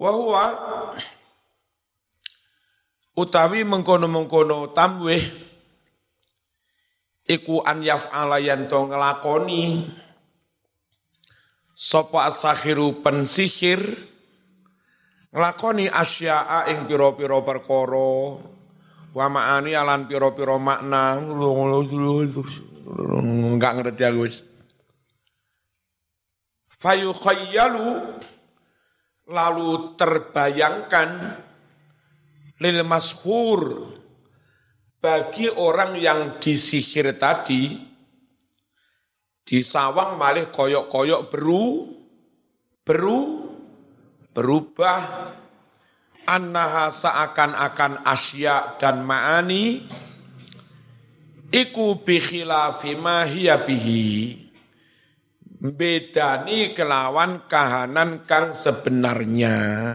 Wa 0.00 0.16
utawi 3.20 3.68
mengkono-mengkono 3.68 4.72
tamwih 4.72 5.20
iku 7.28 7.60
an 7.60 7.84
yaf'ala 7.84 8.40
yanto 8.40 8.88
ngelakoni 8.88 9.92
sapa 11.76 12.32
asakhiru 12.32 13.04
pensihir 13.04 13.84
ngelakoni 15.36 15.92
asya'a 15.92 16.72
ing 16.72 16.88
pira-pira 16.88 17.44
perkara 17.44 18.40
wa 19.12 19.26
ma'ani 19.28 19.76
alan 19.76 20.08
pira-pira 20.08 20.56
makna 20.56 21.20
enggak 23.52 23.72
ngerti 23.76 24.02
aku 24.08 24.24
wis. 24.24 24.48
Fayukhayyalu 26.80 28.16
lalu 29.30 29.94
terbayangkan 29.94 31.10
lil 32.58 32.78
mashur 32.82 33.94
bagi 35.00 35.48
orang 35.48 35.96
yang 35.96 36.42
disihir 36.42 37.14
tadi 37.16 37.72
disawang 39.46 40.18
malih 40.20 40.50
koyok-koyok 40.52 41.30
beru 41.30 41.88
beru 42.84 43.22
berubah 44.34 45.34
annaha 46.26 46.90
seakan-akan 46.90 48.06
asya 48.06 48.78
dan 48.78 49.02
ma'ani 49.02 49.88
iku 51.50 51.98
bi 52.02 52.22
khilafi 52.22 52.94
ma 52.94 53.26
bihi 53.26 54.49
bedani 55.60 56.72
kelawan 56.72 57.44
kahanan 57.44 58.24
kang 58.24 58.56
sebenarnya. 58.56 59.92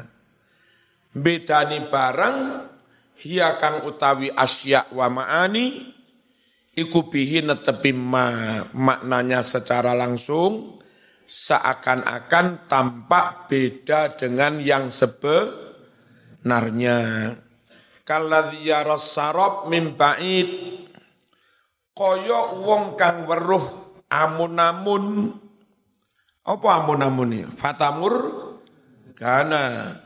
Bedani 1.10 1.90
barang 1.90 2.38
hiya 3.26 3.58
kang 3.58 3.82
utawi 3.90 4.30
asya 4.30 4.94
wa 4.94 5.10
ma'ani 5.10 5.90
iku 6.78 7.10
netepi 7.10 7.98
ma 7.98 8.62
maknanya 8.78 9.42
secara 9.42 9.98
langsung 9.98 10.78
seakan-akan 11.26 12.70
tampak 12.70 13.50
beda 13.50 14.14
dengan 14.14 14.62
yang 14.62 14.94
sebenarnya. 14.94 17.34
Kalladzi 18.06 18.70
yaras 18.70 19.18
sarab 19.18 19.66
min 19.66 19.98
ba'id 19.98 20.86
wong 21.96 23.00
kang 23.00 23.24
weruh 23.26 23.64
amun-amun 24.12 25.32
apa 26.46 26.68
amun-amun 26.78 27.34
ini 27.34 27.42
fatamur 27.50 28.14
kana 29.18 29.98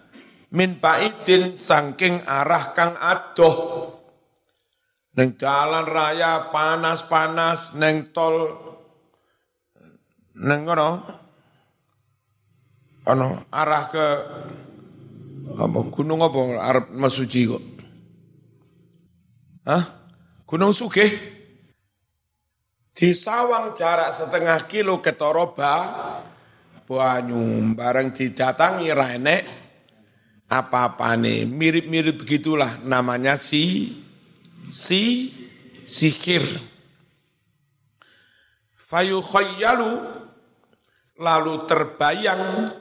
min 0.56 0.80
paidin 0.80 1.54
sangking 1.60 2.24
arah 2.26 2.72
kang 2.74 2.96
adoh. 2.96 3.56
Neng 5.20 5.36
jalan 5.36 5.84
raya 5.84 6.48
panas-panas 6.48 7.76
neng 7.76 8.16
tol 8.16 8.56
neng 10.40 10.64
ngono? 10.64 10.90
Ono 13.10 13.28
arah 13.52 13.84
ke 13.92 14.06
apa 15.60 15.80
gunung 15.92 16.24
apa? 16.24 16.40
Arep 16.62 16.86
masuci 16.94 17.42
kok. 17.50 17.64
Hah? 19.68 19.84
Gunung 20.48 20.72
Sugih? 20.72 21.12
Di 22.96 23.12
sawang 23.12 23.76
jarak 23.76 24.12
setengah 24.12 24.66
kilo 24.68 25.00
ke 25.04 25.16
Toroba 25.16 25.76
banyu 26.90 27.62
bareng 27.78 28.10
didatangi 28.10 28.90
renek 28.90 29.46
apa-apa 30.50 31.14
nih 31.14 31.46
mirip-mirip 31.46 32.26
begitulah 32.26 32.82
namanya 32.82 33.38
si 33.38 33.94
si 34.74 35.30
sihir. 35.86 36.42
Fayu 38.74 39.22
khayyalu 39.22 40.02
lalu 41.22 41.54
terbayang 41.70 42.74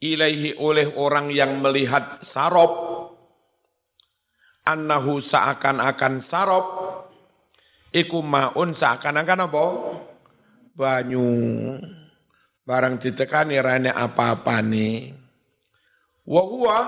ilaihi 0.00 0.56
oleh 0.56 0.88
orang 0.96 1.28
yang 1.28 1.60
melihat 1.60 2.24
sarop. 2.24 3.04
Annahu 4.64 5.20
seakan-akan 5.20 6.24
sarop. 6.24 6.66
Iku 7.92 8.24
maun 8.24 8.72
seakan-akan 8.72 9.44
apa? 9.52 9.64
Banyu 10.76 11.28
barang 12.66 12.98
ditekani 12.98 13.62
rene 13.62 13.94
apa-apa 13.94 14.58
nih. 14.58 15.14
Wa 16.26 16.42
huwa 16.42 16.78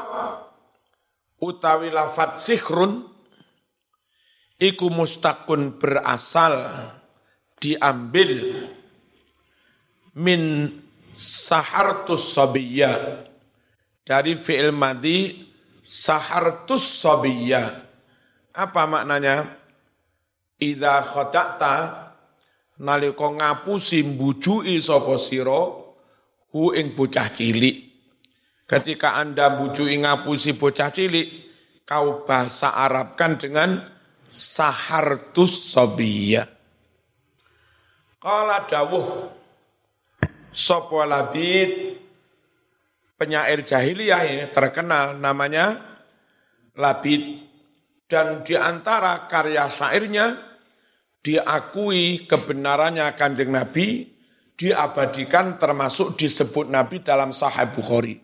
utawi 1.38 1.94
lafat 1.94 2.42
sihrun 2.42 3.06
iku 4.58 4.90
mustakun 4.90 5.78
berasal 5.78 6.58
diambil 7.62 8.58
min 10.18 10.66
sahartus 11.14 12.34
sabiyya. 12.34 13.22
Dari 14.02 14.34
fi'il 14.34 14.74
madi 14.74 15.46
sahartus 15.78 17.06
sabiyya. 17.06 17.86
Apa 18.58 18.82
maknanya? 18.90 19.46
Idza 20.58 21.06
khata'ta 21.06 22.07
nalika 22.82 23.26
ngapusi 23.30 24.02
mbujui 24.02 24.78
sapa 24.82 25.18
sira 25.18 25.62
hu 26.54 26.72
ing 26.74 26.94
bocah 26.94 27.28
cilik. 27.30 27.76
Ketika 28.68 29.16
Anda 29.16 29.48
buju 29.56 29.88
ngapusi 29.88 30.52
bocah 30.52 30.92
cilik, 30.92 31.28
kau 31.88 32.28
bahasa 32.28 32.76
Arabkan 32.76 33.40
dengan 33.40 33.80
sahartus 34.28 35.72
sobiyah. 35.72 36.44
Kala 38.20 38.68
dawuh 38.68 39.32
sopo 40.52 41.00
labid? 41.06 41.96
Penyair 43.18 43.66
jahiliyah 43.66 44.22
ini 44.30 44.46
terkenal 44.54 45.18
namanya 45.18 45.74
Labid. 46.78 47.50
Dan 48.08 48.46
di 48.46 48.54
antara 48.56 49.28
karya 49.28 49.68
syairnya 49.68 50.47
diakui 51.22 52.24
kebenarannya 52.28 53.06
kanjeng 53.18 53.50
Nabi 53.50 54.18
diabadikan 54.58 55.56
termasuk 55.56 56.18
disebut 56.18 56.66
Nabi 56.66 57.00
dalam 57.00 57.30
Sahih 57.30 57.70
Bukhari. 57.70 58.18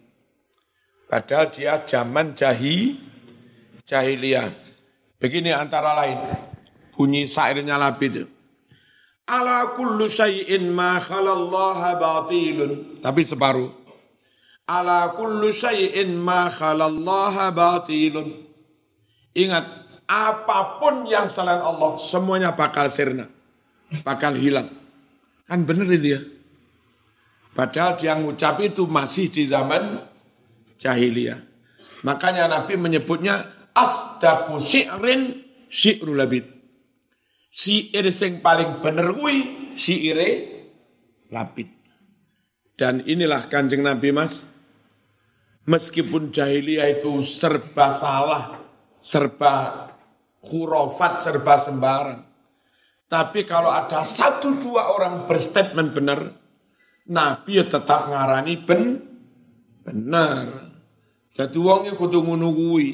Padahal 1.07 1.46
dia 1.54 1.78
zaman 1.87 2.35
jahi, 2.35 2.98
jahiliyah. 3.87 4.50
Begini 5.22 5.54
antara 5.54 5.94
lain, 5.94 6.18
bunyi 6.90 7.30
syairnya 7.30 7.78
Labid. 7.78 8.26
Ala 9.24 9.72
kullu 9.78 10.04
syai'in 10.04 10.68
ma 10.68 11.00
khalallaha 11.00 11.96
batilun. 11.96 13.00
Tapi 13.00 13.22
separuh. 13.24 13.72
Ala 14.68 15.14
kullu 15.16 15.48
syai'in 15.48 16.12
ma 16.18 16.50
khalallaha 16.52 17.54
batilun. 17.54 18.44
Ingat, 19.33 19.83
apa 20.04 20.78
pun 20.80 21.08
yang 21.08 21.32
selain 21.32 21.60
Allah, 21.60 21.96
semuanya 21.96 22.52
bakal 22.52 22.88
sirna. 22.92 23.28
Bakal 24.04 24.36
hilang. 24.36 24.68
Kan 25.48 25.64
benar 25.64 25.88
itu 25.88 26.18
ya. 26.18 26.20
Padahal 27.54 27.94
dia 27.94 28.18
ngucap 28.18 28.58
itu 28.60 28.84
masih 28.90 29.30
di 29.30 29.46
zaman 29.46 30.02
jahiliyah. 30.82 31.38
Makanya 32.02 32.50
Nabi 32.50 32.74
menyebutnya 32.74 33.46
asdaku 33.72 34.58
syi'rin 34.58 35.40
syi'rul 35.70 36.18
labid. 36.18 36.44
Syi'ir 37.54 38.10
sing 38.10 38.42
paling 38.42 38.82
bener 38.82 39.14
kuwi 39.14 39.72
syi'ire 39.78 40.28
labid. 41.30 41.70
Dan 42.74 43.06
inilah 43.06 43.46
kanjeng 43.46 43.86
Nabi 43.86 44.10
mas, 44.10 44.50
meskipun 45.62 46.34
jahiliyah 46.34 46.98
itu 46.98 47.22
serba 47.22 47.94
salah, 47.94 48.58
serba 48.98 49.93
khurafat, 50.44 51.24
serba 51.24 51.57
sembarang. 51.57 52.20
Tapi 53.09 53.44
kalau 53.44 53.68
ada 53.72 54.02
satu 54.04 54.57
dua 54.61 54.92
orang 54.92 55.28
berstatement 55.28 55.90
benar, 55.92 56.20
Nabi 57.09 57.61
ya 57.61 57.64
tetap 57.68 58.09
ngarani 58.09 58.54
ben, 58.64 58.83
benar. 59.85 60.72
Jadi 61.35 61.59
iki 61.59 61.92
kudu 61.98 62.22
kuwi. 62.24 62.88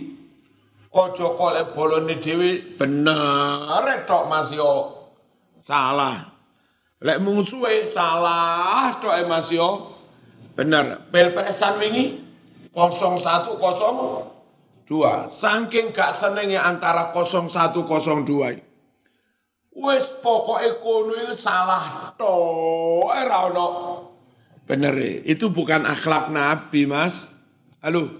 Aja 0.90 1.38
kolek 1.38 1.70
bolone 1.70 2.18
dhewe 2.18 2.74
bener 2.74 4.02
tok 4.10 4.26
Mas 4.26 4.50
yo. 4.50 5.06
Salah. 5.62 6.26
Lek 6.98 7.22
mungsuhe 7.22 7.86
salah 7.86 8.98
tok 8.98 9.14
e 9.14 9.22
Mas 9.28 9.54
yo. 9.54 9.94
Bener. 10.58 11.06
Pilpresan 11.14 11.78
wingi 11.78 12.18
0102. 14.90 15.30
Saking 15.30 15.94
gak 15.94 16.18
senenge 16.18 16.58
antara 16.58 17.14
0102. 17.14 18.58
Wis 19.70 20.10
pokoke 20.18 20.82
kono 20.82 21.14
iki 21.14 21.38
salah 21.38 22.10
tok 22.18 23.06
ora 23.06 23.46
ono. 23.46 23.68
Bener 24.66 25.22
itu 25.22 25.54
bukan 25.54 25.86
akhlak 25.86 26.34
Nabi, 26.34 26.90
Mas. 26.90 27.30
Halo, 27.78 28.10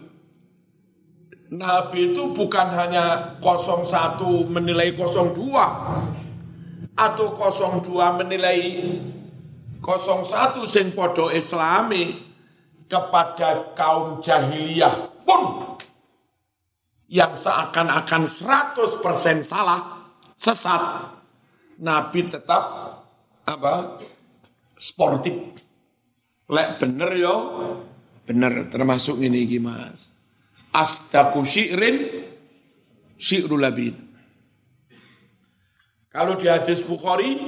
Nabi 1.51 2.15
itu 2.15 2.31
bukan 2.31 2.71
hanya 2.71 3.35
01 3.43 4.23
menilai 4.47 4.95
02 4.95 5.35
atau 6.95 7.27
02 7.35 8.19
menilai 8.23 8.87
01 9.83 10.55
sing 10.71 10.95
podo 10.95 11.35
islami 11.35 12.23
kepada 12.87 13.75
kaum 13.75 14.23
jahiliyah 14.23 15.11
pun 15.27 15.75
yang 17.11 17.35
seakan-akan 17.35 18.23
100% 18.23 19.43
salah, 19.43 20.07
sesat, 20.39 20.83
Nabi 21.83 22.31
tetap 22.31 22.63
apa? 23.43 23.99
sportif. 24.81 25.37
Lek 26.49 26.81
bener 26.81 27.11
yo, 27.19 27.37
bener 28.25 28.71
termasuk 28.73 29.21
ini 29.21 29.45
Mas. 29.61 30.09
Astaku 30.73 31.45
syi'rin 31.45 32.25
syi'rul 33.21 33.61
labid. 33.61 33.99
Kalau 36.11 36.35
di 36.35 36.51
hadis 36.51 36.83
Bukhari, 36.83 37.39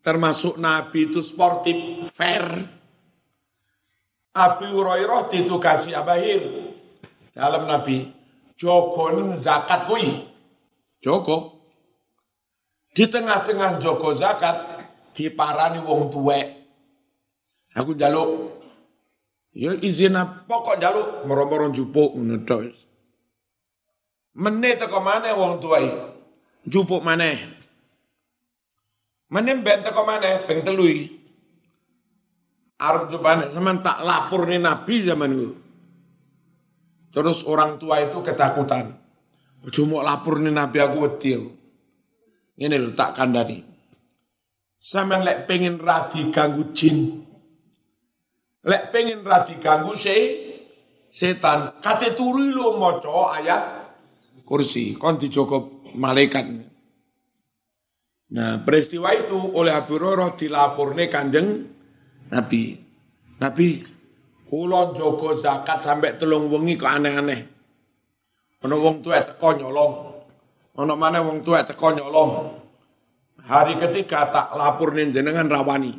termasuk 0.00 0.56
Nabi 0.56 1.10
itu 1.10 1.20
sportif, 1.20 1.76
fair. 2.14 2.46
Abi 4.32 4.70
Hurairah 4.70 5.28
ditugasi 5.34 5.92
Abahir 5.92 6.70
dalam 7.34 7.66
Nabi, 7.66 8.17
jogon 8.58 9.38
zakat 9.38 9.86
kui. 9.86 10.26
Joko. 10.98 11.62
Di 12.90 13.06
tengah-tengah 13.06 13.78
joko 13.78 14.10
zakat, 14.18 14.58
diparani 15.14 15.78
wong 15.86 16.10
tuwek. 16.10 16.58
Aku 17.78 17.94
jaluk 17.94 18.58
Ya 19.58 19.74
izin 19.74 20.14
pokok 20.46 20.78
jaluk 20.78 21.26
moro-moro 21.26 21.72
jupuk 21.74 22.14
ngono 22.14 22.46
tok 22.46 22.68
wis. 22.68 22.86
Meneh 24.38 24.78
teko 24.78 25.02
maneh 25.02 25.34
wong 25.34 25.58
tuwai. 25.58 25.90
Jupuk 26.62 27.02
maneh. 27.02 27.58
Meneh 29.34 29.58
ben 29.58 29.82
teko 29.82 30.06
maneh 30.06 30.46
ping 30.46 30.62
telu 30.62 30.86
iki. 30.86 31.06
Arep 32.78 33.10
jupane 33.10 33.50
sampean 33.50 33.82
tak 33.82 33.98
lapor 34.06 34.46
nih 34.46 34.62
Nabi 34.62 34.94
zaman 35.02 35.34
itu. 35.34 35.50
Terus 37.08 37.44
orang 37.48 37.80
tua 37.80 38.04
itu 38.04 38.20
ketakutan. 38.20 38.92
Cuma 39.72 40.04
lapor 40.04 40.38
nih 40.38 40.52
Nabi 40.54 40.78
aku 40.78 40.96
wedi. 41.08 41.32
Ini 42.58 42.74
lho 42.74 42.90
tak 42.92 43.18
kandani. 43.18 43.62
Sampean 44.78 45.26
lek 45.26 45.50
pengen 45.50 45.78
radi 45.82 46.30
ganggu 46.30 46.70
jin. 46.70 47.26
Lek 48.62 48.94
pengen 48.94 49.26
radi 49.26 49.58
ganggu 49.58 49.94
se 49.98 50.16
setan, 51.10 51.82
kate 51.82 52.14
turu 52.14 52.52
lo 52.54 52.78
maca 52.78 53.34
ayat 53.34 53.62
kursi, 54.48 54.96
kon 54.96 55.20
dijogo 55.20 55.84
malaikat. 55.98 56.46
Nah, 58.28 58.60
peristiwa 58.60 59.12
itu 59.16 59.36
oleh 59.36 59.72
Abu 59.72 59.96
Hurairah 59.96 60.36
dilaporne 60.36 61.08
Kanjeng 61.08 61.48
Nabi. 62.28 62.76
Nabi, 63.40 63.68
kula 64.48 64.96
jogo 64.96 65.36
zakat 65.36 65.84
sampai 65.84 66.16
telung 66.16 66.48
wengi 66.48 66.80
kok 66.80 66.88
aneh-aneh. 66.88 67.40
Ana 68.64 68.74
wong 68.74 69.04
tuwa 69.04 69.20
teko 69.22 69.54
nyolong. 69.54 69.94
Ana 70.74 70.96
mana 70.96 71.22
wong 71.22 71.44
tuwa 71.44 71.62
teko 71.62 71.94
nyolong. 71.94 72.32
Hari 73.44 73.78
ketiga 73.78 74.26
tak 74.32 74.56
lapor 74.56 74.96
jenengan 74.96 75.46
rawani. 75.46 75.94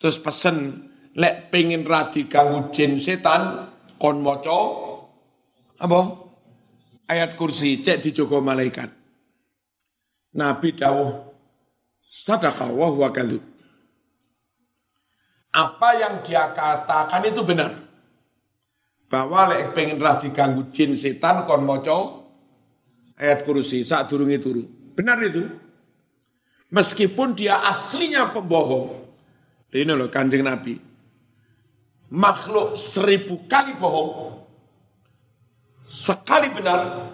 Terus 0.00 0.16
pesen 0.18 0.90
lek 1.14 1.52
pengen 1.52 1.82
radi 1.84 2.26
ganggu 2.30 2.70
jin 2.70 2.96
setan 2.96 3.66
kon 3.98 4.22
moco 4.22 4.58
apa 5.80 6.00
ayat 7.10 7.34
kursi 7.34 7.82
cek 7.82 7.98
dijogo 7.98 8.38
malaikat 8.38 8.88
Nabi 10.38 10.72
dawuh 10.78 11.10
sadaqah 11.98 12.70
wa 12.70 12.86
huwa 12.88 13.10
apa 15.50 15.88
yang 15.98 16.14
dia 16.22 16.54
katakan 16.54 17.26
itu 17.26 17.42
benar. 17.42 17.74
Bahwa 19.10 19.50
lek 19.50 19.74
pengen 19.74 19.98
radi 19.98 20.30
ganggu 20.30 20.70
jin 20.70 20.94
setan 20.94 21.42
kon 21.42 21.66
moco 21.66 21.98
ayat 23.18 23.42
kursi 23.42 23.82
saat 23.82 24.06
durungi 24.06 24.38
turu. 24.38 24.62
Benar 24.94 25.18
itu. 25.26 25.42
Meskipun 26.70 27.34
dia 27.34 27.66
aslinya 27.66 28.30
pembohong. 28.30 28.94
Ini 29.74 29.90
loh 29.90 30.06
kanjeng 30.06 30.46
Nabi. 30.46 30.78
Makhluk 32.10 32.74
seribu 32.74 33.46
kali 33.46 33.70
bohong, 33.78 34.42
sekali 35.86 36.50
benar, 36.50 37.06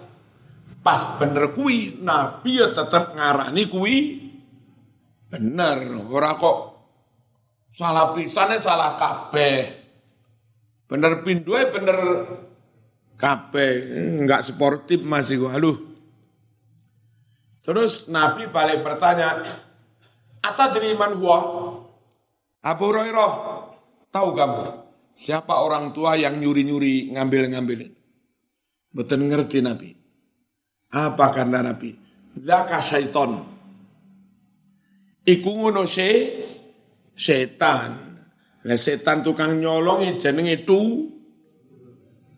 pas 0.81 1.21
bener 1.21 1.53
kui, 1.53 2.01
Nabi 2.01 2.57
ya 2.57 2.73
tetap 2.73 3.13
ngarani 3.13 3.69
kui, 3.69 3.97
bener, 5.29 6.01
ora 6.09 6.33
kok 6.33 6.76
salah 7.77 8.17
pisannya 8.17 8.57
salah 8.57 8.97
kabeh. 8.97 9.85
Bener 10.89 11.21
pindue 11.21 11.61
bener 11.69 11.97
kabeh, 13.21 13.69
enggak 14.25 14.41
sportif 14.41 15.05
masih 15.05 15.45
gua. 15.45 15.61
Terus 17.61 18.07
Nabi 18.09 18.49
balik 18.49 18.81
bertanya, 18.81 19.43
Ata 20.41 20.71
man 20.95 21.11
huwa? 21.19 21.37
Abu 22.63 22.83
Hurairah, 22.87 23.33
tahu 24.09 24.29
kamu? 24.31 24.63
Siapa 25.17 25.59
orang 25.59 25.91
tua 25.91 26.15
yang 26.15 26.39
nyuri-nyuri 26.39 27.11
ngambil-ngambil? 27.11 27.91
Betul 28.95 29.27
ngerti 29.27 29.59
Nabi. 29.59 29.91
Apa 30.93 31.35
kata 31.35 31.59
Nabi? 31.59 31.91
Zaka 32.39 32.79
syaiton. 32.79 33.43
Iku 35.27 35.49
ngono 35.51 35.83
se 35.83 36.07
setan. 37.17 38.21
Lah 38.61 38.77
setan 38.77 39.25
tukang 39.25 39.57
nyolong 39.57 40.21
jenenge 40.21 40.61
tu 40.63 41.09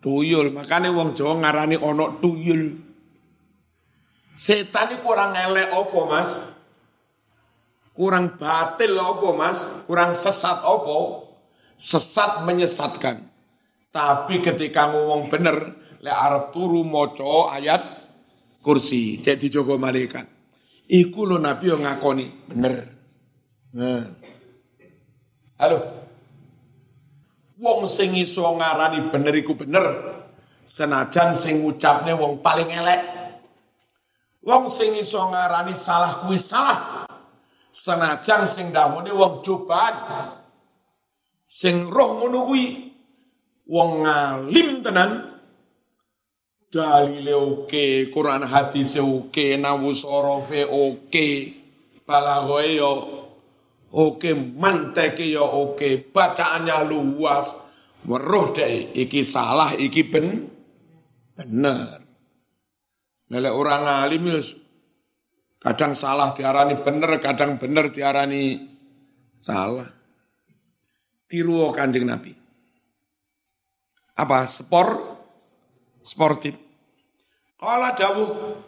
tuyul. 0.00 0.56
Makanya 0.56 0.88
wong 0.90 1.12
Jawa 1.12 1.36
ngarani 1.38 1.76
ono 1.76 2.16
tuyul. 2.18 2.88
Setan 4.40 4.96
ini 4.96 5.04
kurang 5.04 5.36
elek 5.36 5.76
opo 5.76 6.08
mas? 6.08 6.40
Kurang 7.92 8.40
batil 8.40 8.96
opo 8.96 9.36
mas? 9.36 9.84
Kurang 9.84 10.16
sesat 10.16 10.64
opo? 10.64 11.30
sesat 11.80 12.44
menyesatkan. 12.44 13.24
Tapi 13.90 14.44
ketika 14.44 14.92
ngomong 14.92 15.32
bener, 15.32 15.56
le 16.04 16.12
Arab 16.12 16.52
turu 16.54 16.84
moco 16.84 17.48
ayat 17.48 17.82
kursi, 18.60 19.18
cek 19.18 19.40
dijogo 19.40 19.80
malaikat. 19.80 20.28
Iku 20.86 21.26
lo 21.26 21.40
Nabi 21.40 21.72
yang 21.72 21.82
ngakoni, 21.88 22.26
bener. 22.52 22.76
Nah. 23.74 24.04
Halo. 25.60 25.76
Wong 27.60 27.84
sing 27.84 28.16
iso 28.16 28.48
ngarani 28.56 29.12
bener 29.12 29.36
iku 29.36 29.52
bener. 29.52 29.84
Senajan 30.64 31.36
sing 31.36 31.60
ngucapne 31.60 32.16
wong 32.16 32.40
paling 32.40 32.72
elek. 32.72 33.04
Wong 34.40 34.72
sing 34.72 34.96
iso 34.96 35.20
ngarani 35.28 35.76
salah 35.76 36.16
kuwi 36.24 36.40
salah. 36.40 37.04
Senajan 37.68 38.48
sing 38.48 38.72
dahune 38.72 39.12
wong 39.12 39.44
cobaan 39.44 40.00
sing 41.44 41.92
roh 41.92 42.24
ngono 42.24 42.48
kuwi 42.48 42.64
wong 43.68 44.08
ngalim 44.08 44.80
tenan 44.80 45.28
dalile 46.72 47.36
oke 47.36 48.08
Quran 48.08 48.48
hadis 48.48 48.96
oke 48.96 49.60
nawu 49.60 49.92
sorofe 49.92 50.64
oke 50.64 51.28
balagoe 52.08 52.80
yo 52.80 53.19
oke 53.94 54.30
manteke 54.34 55.26
yo 55.26 55.44
oke 55.44 56.10
bacaannya 56.10 56.76
luas 56.90 57.54
weruh 58.06 58.54
deh 58.54 58.94
iki 58.96 59.20
salah 59.26 59.74
iki 59.76 60.02
ben 60.06 60.26
bener 61.36 62.10
Lele 63.30 63.46
orang 63.46 63.86
alim 63.86 64.26
kadang 65.62 65.94
salah 65.94 66.34
diarani 66.34 66.82
bener 66.82 67.22
kadang 67.22 67.62
bener 67.62 67.94
diarani 67.94 68.58
salah 69.38 69.86
tiru 71.30 71.70
kanjeng 71.70 72.10
Nabi. 72.10 72.34
Apa? 74.18 74.50
Spor, 74.50 74.98
sportif. 76.02 76.58
Kala 77.54 77.94
dawuh 77.94 78.58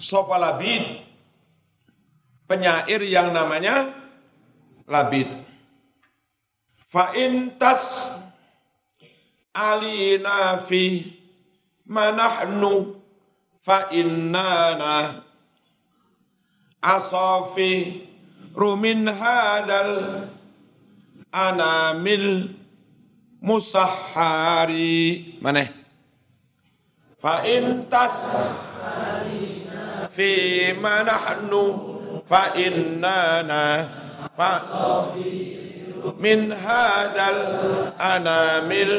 sopa 0.00 0.40
labid, 0.40 1.04
penyair 2.48 3.04
yang 3.04 3.36
namanya 3.36 4.01
labid. 4.92 5.28
Fa'in 6.76 7.56
tas 7.56 8.12
alina 9.56 10.60
fi 10.60 11.08
manahnu 11.88 13.00
fa'innana 13.60 15.24
asafi 16.82 18.04
rumin 18.56 19.08
hadal 19.08 20.28
anamil 21.32 22.52
musahhari 23.40 25.38
mana 25.40 25.64
fa 27.16 27.46
intas 27.46 28.18
fi 30.12 30.30
manahnu 30.76 31.62
fa 32.28 32.52
innana 32.58 33.62
fa 33.88 34.01
min 36.18 36.50
hadzal 36.50 37.40
anamil 37.98 38.94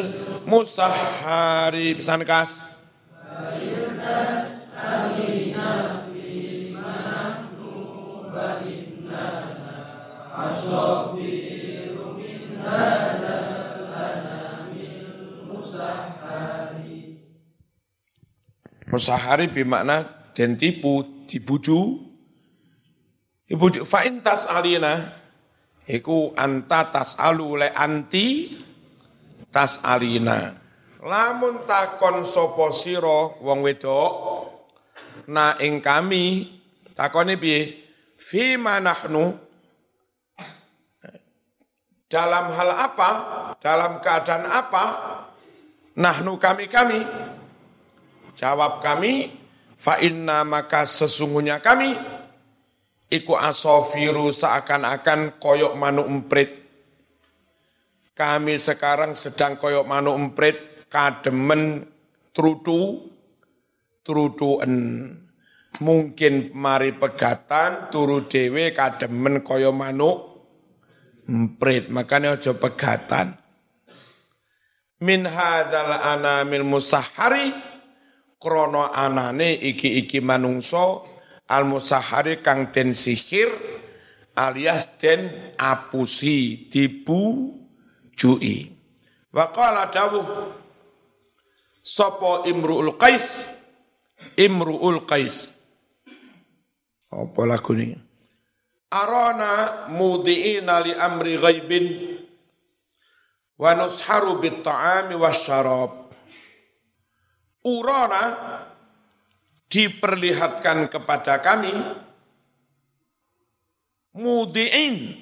musahhari 0.48 1.96
pesan 1.98 2.24
kas 2.24 2.74
Musahari 18.94 19.50
bimakna 19.50 20.06
dan 20.38 20.54
tipu, 20.54 21.26
dibuju. 21.26 22.03
Ibu 23.54 23.86
fa'in 23.86 24.26
tas 24.26 24.50
alina, 24.50 24.98
iku 25.86 26.34
anta 26.34 26.90
tas 26.90 27.14
alu 27.22 27.62
le 27.62 27.70
anti 27.70 28.50
tas 29.54 29.78
alina. 29.86 30.58
Lamun 31.06 31.62
takon 31.62 32.26
sopo 32.26 32.74
siro 32.74 33.38
wong 33.46 33.62
wedok, 33.62 34.12
na 35.30 35.54
ing 35.62 35.86
kami, 35.86 36.50
takoni 36.98 37.38
piye, 37.38 37.78
fi 38.18 38.58
manahnu, 38.58 39.38
dalam 42.10 42.46
hal 42.58 42.72
apa, 42.74 43.12
dalam 43.62 44.02
keadaan 44.02 44.50
apa, 44.50 44.86
nahnu 46.02 46.42
kami-kami, 46.42 47.06
Jawab 48.34 48.82
kami, 48.82 49.30
fa 49.78 50.02
inna 50.02 50.42
maka 50.42 50.90
sesungguhnya 50.90 51.62
kami 51.62 51.94
iku 53.14 53.38
asofiru 53.38 54.34
seakan-akan 54.34 55.38
koyok 55.38 55.78
manu 55.78 56.02
emprit. 56.10 56.66
Kami 58.18 58.58
sekarang 58.58 59.14
sedang 59.14 59.62
koyok 59.62 59.86
manu 59.86 60.18
emprit, 60.18 60.90
kademen 60.90 61.86
trudu, 62.34 63.10
truduen. 64.02 64.76
Mungkin 65.74 66.54
mari 66.54 66.94
pegatan, 66.94 67.90
turu 67.94 68.26
dewe 68.26 68.74
kademen 68.74 69.46
koyok 69.46 69.74
manu 69.74 70.12
emprit. 71.30 71.90
Makanya 71.94 72.42
aja 72.42 72.54
pegatan. 72.58 73.38
Min 75.04 75.26
hadzal 75.28 75.90
anamil 76.00 76.64
musahari, 76.64 77.50
krono 78.38 78.94
anane 78.94 79.58
iki-iki 79.58 80.22
manungso 80.22 81.13
al 81.50 81.64
musahari 81.68 82.40
kang 82.40 82.72
den 82.72 82.94
sihir 82.94 83.50
alias 84.36 85.00
den 85.02 85.54
apusi 85.60 86.70
dibu 86.72 87.54
jui 88.16 88.72
wa 89.34 89.50
qala 89.52 89.90
dawuh 89.92 90.28
sapa 91.84 92.48
imruul 92.48 92.96
qais? 92.96 93.52
Imruul 94.40 95.04
qais. 95.04 95.52
Apa 97.12 97.44
lagu 97.44 97.76
ini 97.76 98.14
arana 98.94 99.90
mudiina 99.90 100.78
li 100.86 100.94
amri 100.94 101.34
ghaibin 101.42 101.86
wa 103.58 103.74
nusharu 103.74 104.38
bit 104.38 104.62
ta'ami 104.62 105.18
wasyarab 105.18 106.14
urona 107.66 108.22
diperlihatkan 109.74 110.86
kepada 110.86 111.42
kami 111.42 111.74
mudiin 114.14 115.18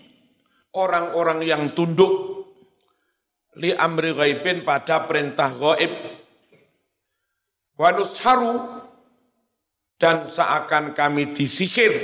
orang-orang 0.76 1.40
yang 1.48 1.64
tunduk 1.72 2.44
li 3.56 3.72
amri 3.72 4.12
ghaibin 4.12 4.68
pada 4.68 5.08
perintah 5.08 5.48
gaib 5.56 5.92
wanus 7.80 8.20
haru 8.20 8.84
dan 9.96 10.28
seakan 10.28 10.92
kami 10.92 11.32
disihir 11.32 11.96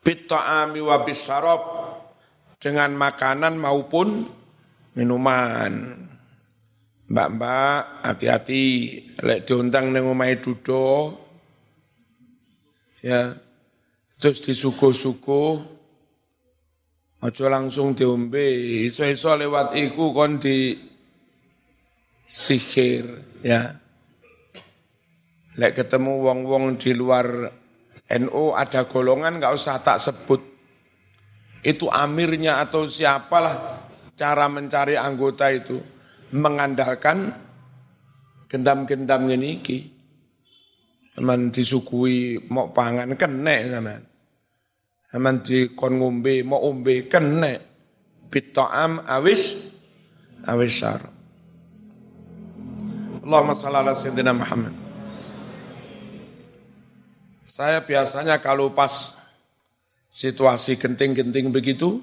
bitta'ami 0.00 0.80
wa 0.80 1.04
bisyarab 1.04 1.62
dengan 2.62 2.94
makanan 2.94 3.58
maupun 3.58 4.30
minuman. 4.94 6.11
Mbak-mbak, 7.12 8.08
hati-hati 8.08 8.64
lek 9.20 9.44
diundang 9.44 9.92
ning 9.92 10.08
omahe 10.08 10.40
dudo. 10.40 11.12
Ya. 13.04 13.36
Terus 14.16 14.40
disuguh-suguh. 14.40 15.84
Aja 17.22 17.46
langsung 17.46 17.94
diombe, 17.94 18.42
iso-iso 18.82 19.30
lewat 19.38 19.78
iku 19.78 20.10
kon 20.10 20.42
di 20.42 20.74
sihir, 22.26 23.06
ya. 23.46 23.78
Lek 25.54 25.78
ketemu 25.78 26.18
wong-wong 26.18 26.80
di 26.82 26.90
luar 26.96 27.46
NU 28.18 28.44
ada 28.58 28.88
golongan 28.90 29.38
nggak 29.38 29.54
usah 29.54 29.78
tak 29.84 30.02
sebut. 30.02 30.42
Itu 31.62 31.86
amirnya 31.86 32.58
atau 32.58 32.90
siapalah 32.90 33.86
cara 34.18 34.50
mencari 34.50 34.98
anggota 34.98 35.46
itu 35.54 35.78
mengandalkan 36.32 37.32
gendam-gendam 38.48 39.28
ini 39.28 39.60
iki. 39.60 39.78
Aman 41.20 41.52
disukui 41.52 42.40
mau 42.48 42.72
pangan 42.72 43.12
kene 43.20 43.56
sama. 43.68 43.96
Aman 45.12 45.44
kon 45.76 46.00
ngombe 46.00 46.40
mau 46.40 46.64
ombe 46.64 47.04
kene. 47.08 47.60
Bitta'am 48.32 49.04
awis 49.04 49.60
awis 50.48 50.72
syar. 50.72 51.04
Allahumma 53.22 53.52
salli 53.52 53.76
ala 53.76 53.92
sayyidina 53.92 54.32
Muhammad. 54.32 54.74
Saya 57.44 57.84
biasanya 57.84 58.40
kalau 58.40 58.72
pas 58.72 59.20
situasi 60.08 60.80
genting-genting 60.80 61.52
begitu, 61.52 62.00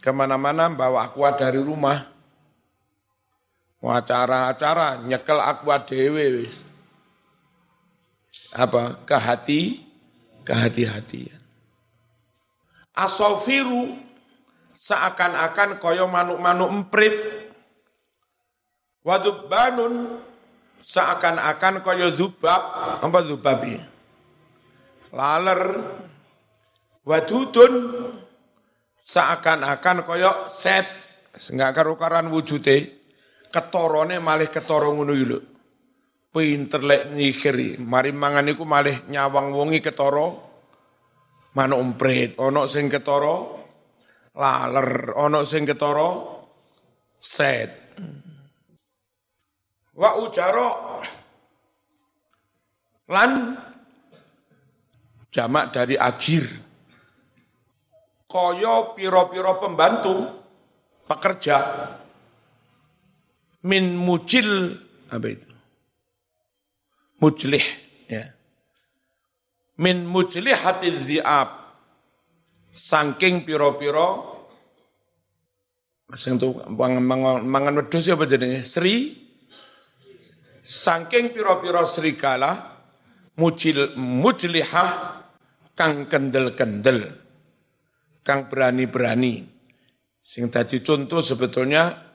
ke 0.00 0.08
mana-mana 0.08 0.72
bawa 0.72 1.04
aqua 1.08 1.36
dari 1.36 1.60
rumah, 1.60 2.13
acara-acara 3.90 5.04
nyekel 5.04 5.36
aqua 5.36 5.82
dewe 5.84 6.40
wis. 6.40 6.64
Apa? 8.54 9.02
Kehati, 9.04 9.82
kehati-hatian. 10.46 11.42
Asofiru 12.94 13.98
seakan-akan 14.72 15.82
koyo 15.82 16.06
manuk-manuk 16.06 16.70
emprit. 16.70 17.16
Wadubbanun 19.04 20.22
seakan-akan 20.80 21.82
koyo 21.82 22.08
zubab. 22.14 22.62
Apa 23.02 23.18
zubabi? 23.26 23.76
Laler. 25.10 25.82
Wadudun 27.04 27.74
seakan-akan 29.02 30.06
koyo 30.06 30.46
set. 30.46 30.86
Enggak 31.50 31.82
karu-karan 31.82 32.30
wujudnya 32.30 33.03
ketorone 33.54 34.18
malih 34.18 34.50
ketoro 34.50 34.90
ngono 34.90 35.14
lho. 35.14 35.38
Pinter 36.34 36.82
lek 36.82 37.14
nyihir, 37.14 37.78
mari 37.78 38.10
mangan 38.10 38.50
iku 38.50 38.66
malih 38.66 39.06
nyawang 39.06 39.54
wongi 39.54 39.78
ketoro 39.78 40.50
manuk 41.54 41.78
emprit, 41.78 42.34
ana 42.42 42.66
sing 42.66 42.90
ketoro 42.90 43.62
laler, 44.34 45.14
ana 45.14 45.46
sing 45.46 45.62
ketoro 45.62 46.10
set. 47.14 47.70
Wa 49.94 50.18
ujaro 50.18 50.70
lan 53.14 53.30
jamak 55.30 55.70
dari 55.70 55.94
ajir. 55.94 56.42
Koyo 58.26 58.98
piro-piro 58.98 59.62
pembantu 59.62 60.14
pekerja 61.06 61.58
min 63.64 63.96
mujil 63.96 64.76
apa 65.08 65.26
itu? 65.28 65.50
Mujlih 67.20 67.64
ya. 68.08 68.24
Min 69.80 70.04
mujlih 70.04 70.54
hati 70.54 70.92
ziab. 70.92 71.64
Saking 72.74 73.46
piro-piro 73.46 74.34
sing 76.14 76.38
tuh 76.38 76.62
mangan, 76.70 77.42
mangan 77.42 77.74
wedhus 77.82 78.06
apa 78.10 78.26
jenenge? 78.26 78.62
Sri 78.62 79.24
saking 80.64 81.34
piro-piro 81.34 81.82
serigala 81.84 82.74
mujil 83.36 83.94
mujlihah 83.98 84.90
kang 85.74 86.06
kendel-kendel 86.06 87.02
kang 88.22 88.46
berani-berani 88.46 89.44
sing 90.22 90.48
tadi 90.48 90.80
contoh 90.80 91.20
sebetulnya 91.20 92.13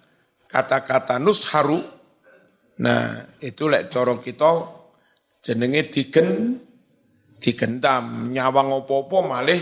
kata-kata 0.50 1.22
nusharu, 1.22 1.78
nah 2.82 3.22
itu 3.38 3.70
lek 3.70 3.93
coro 3.93 4.18
kita 4.18 4.52
jenenge 5.45 5.93
digen, 5.93 6.58
digentam, 7.38 8.34
nyawang 8.34 8.74
opo-opo 8.84 9.24
malih 9.24 9.62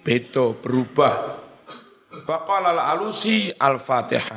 beto 0.00 0.56
berubah. 0.58 1.44
Baqala 2.26 2.72
al-alusi 2.72 3.52
al-fatihah. 3.52 4.34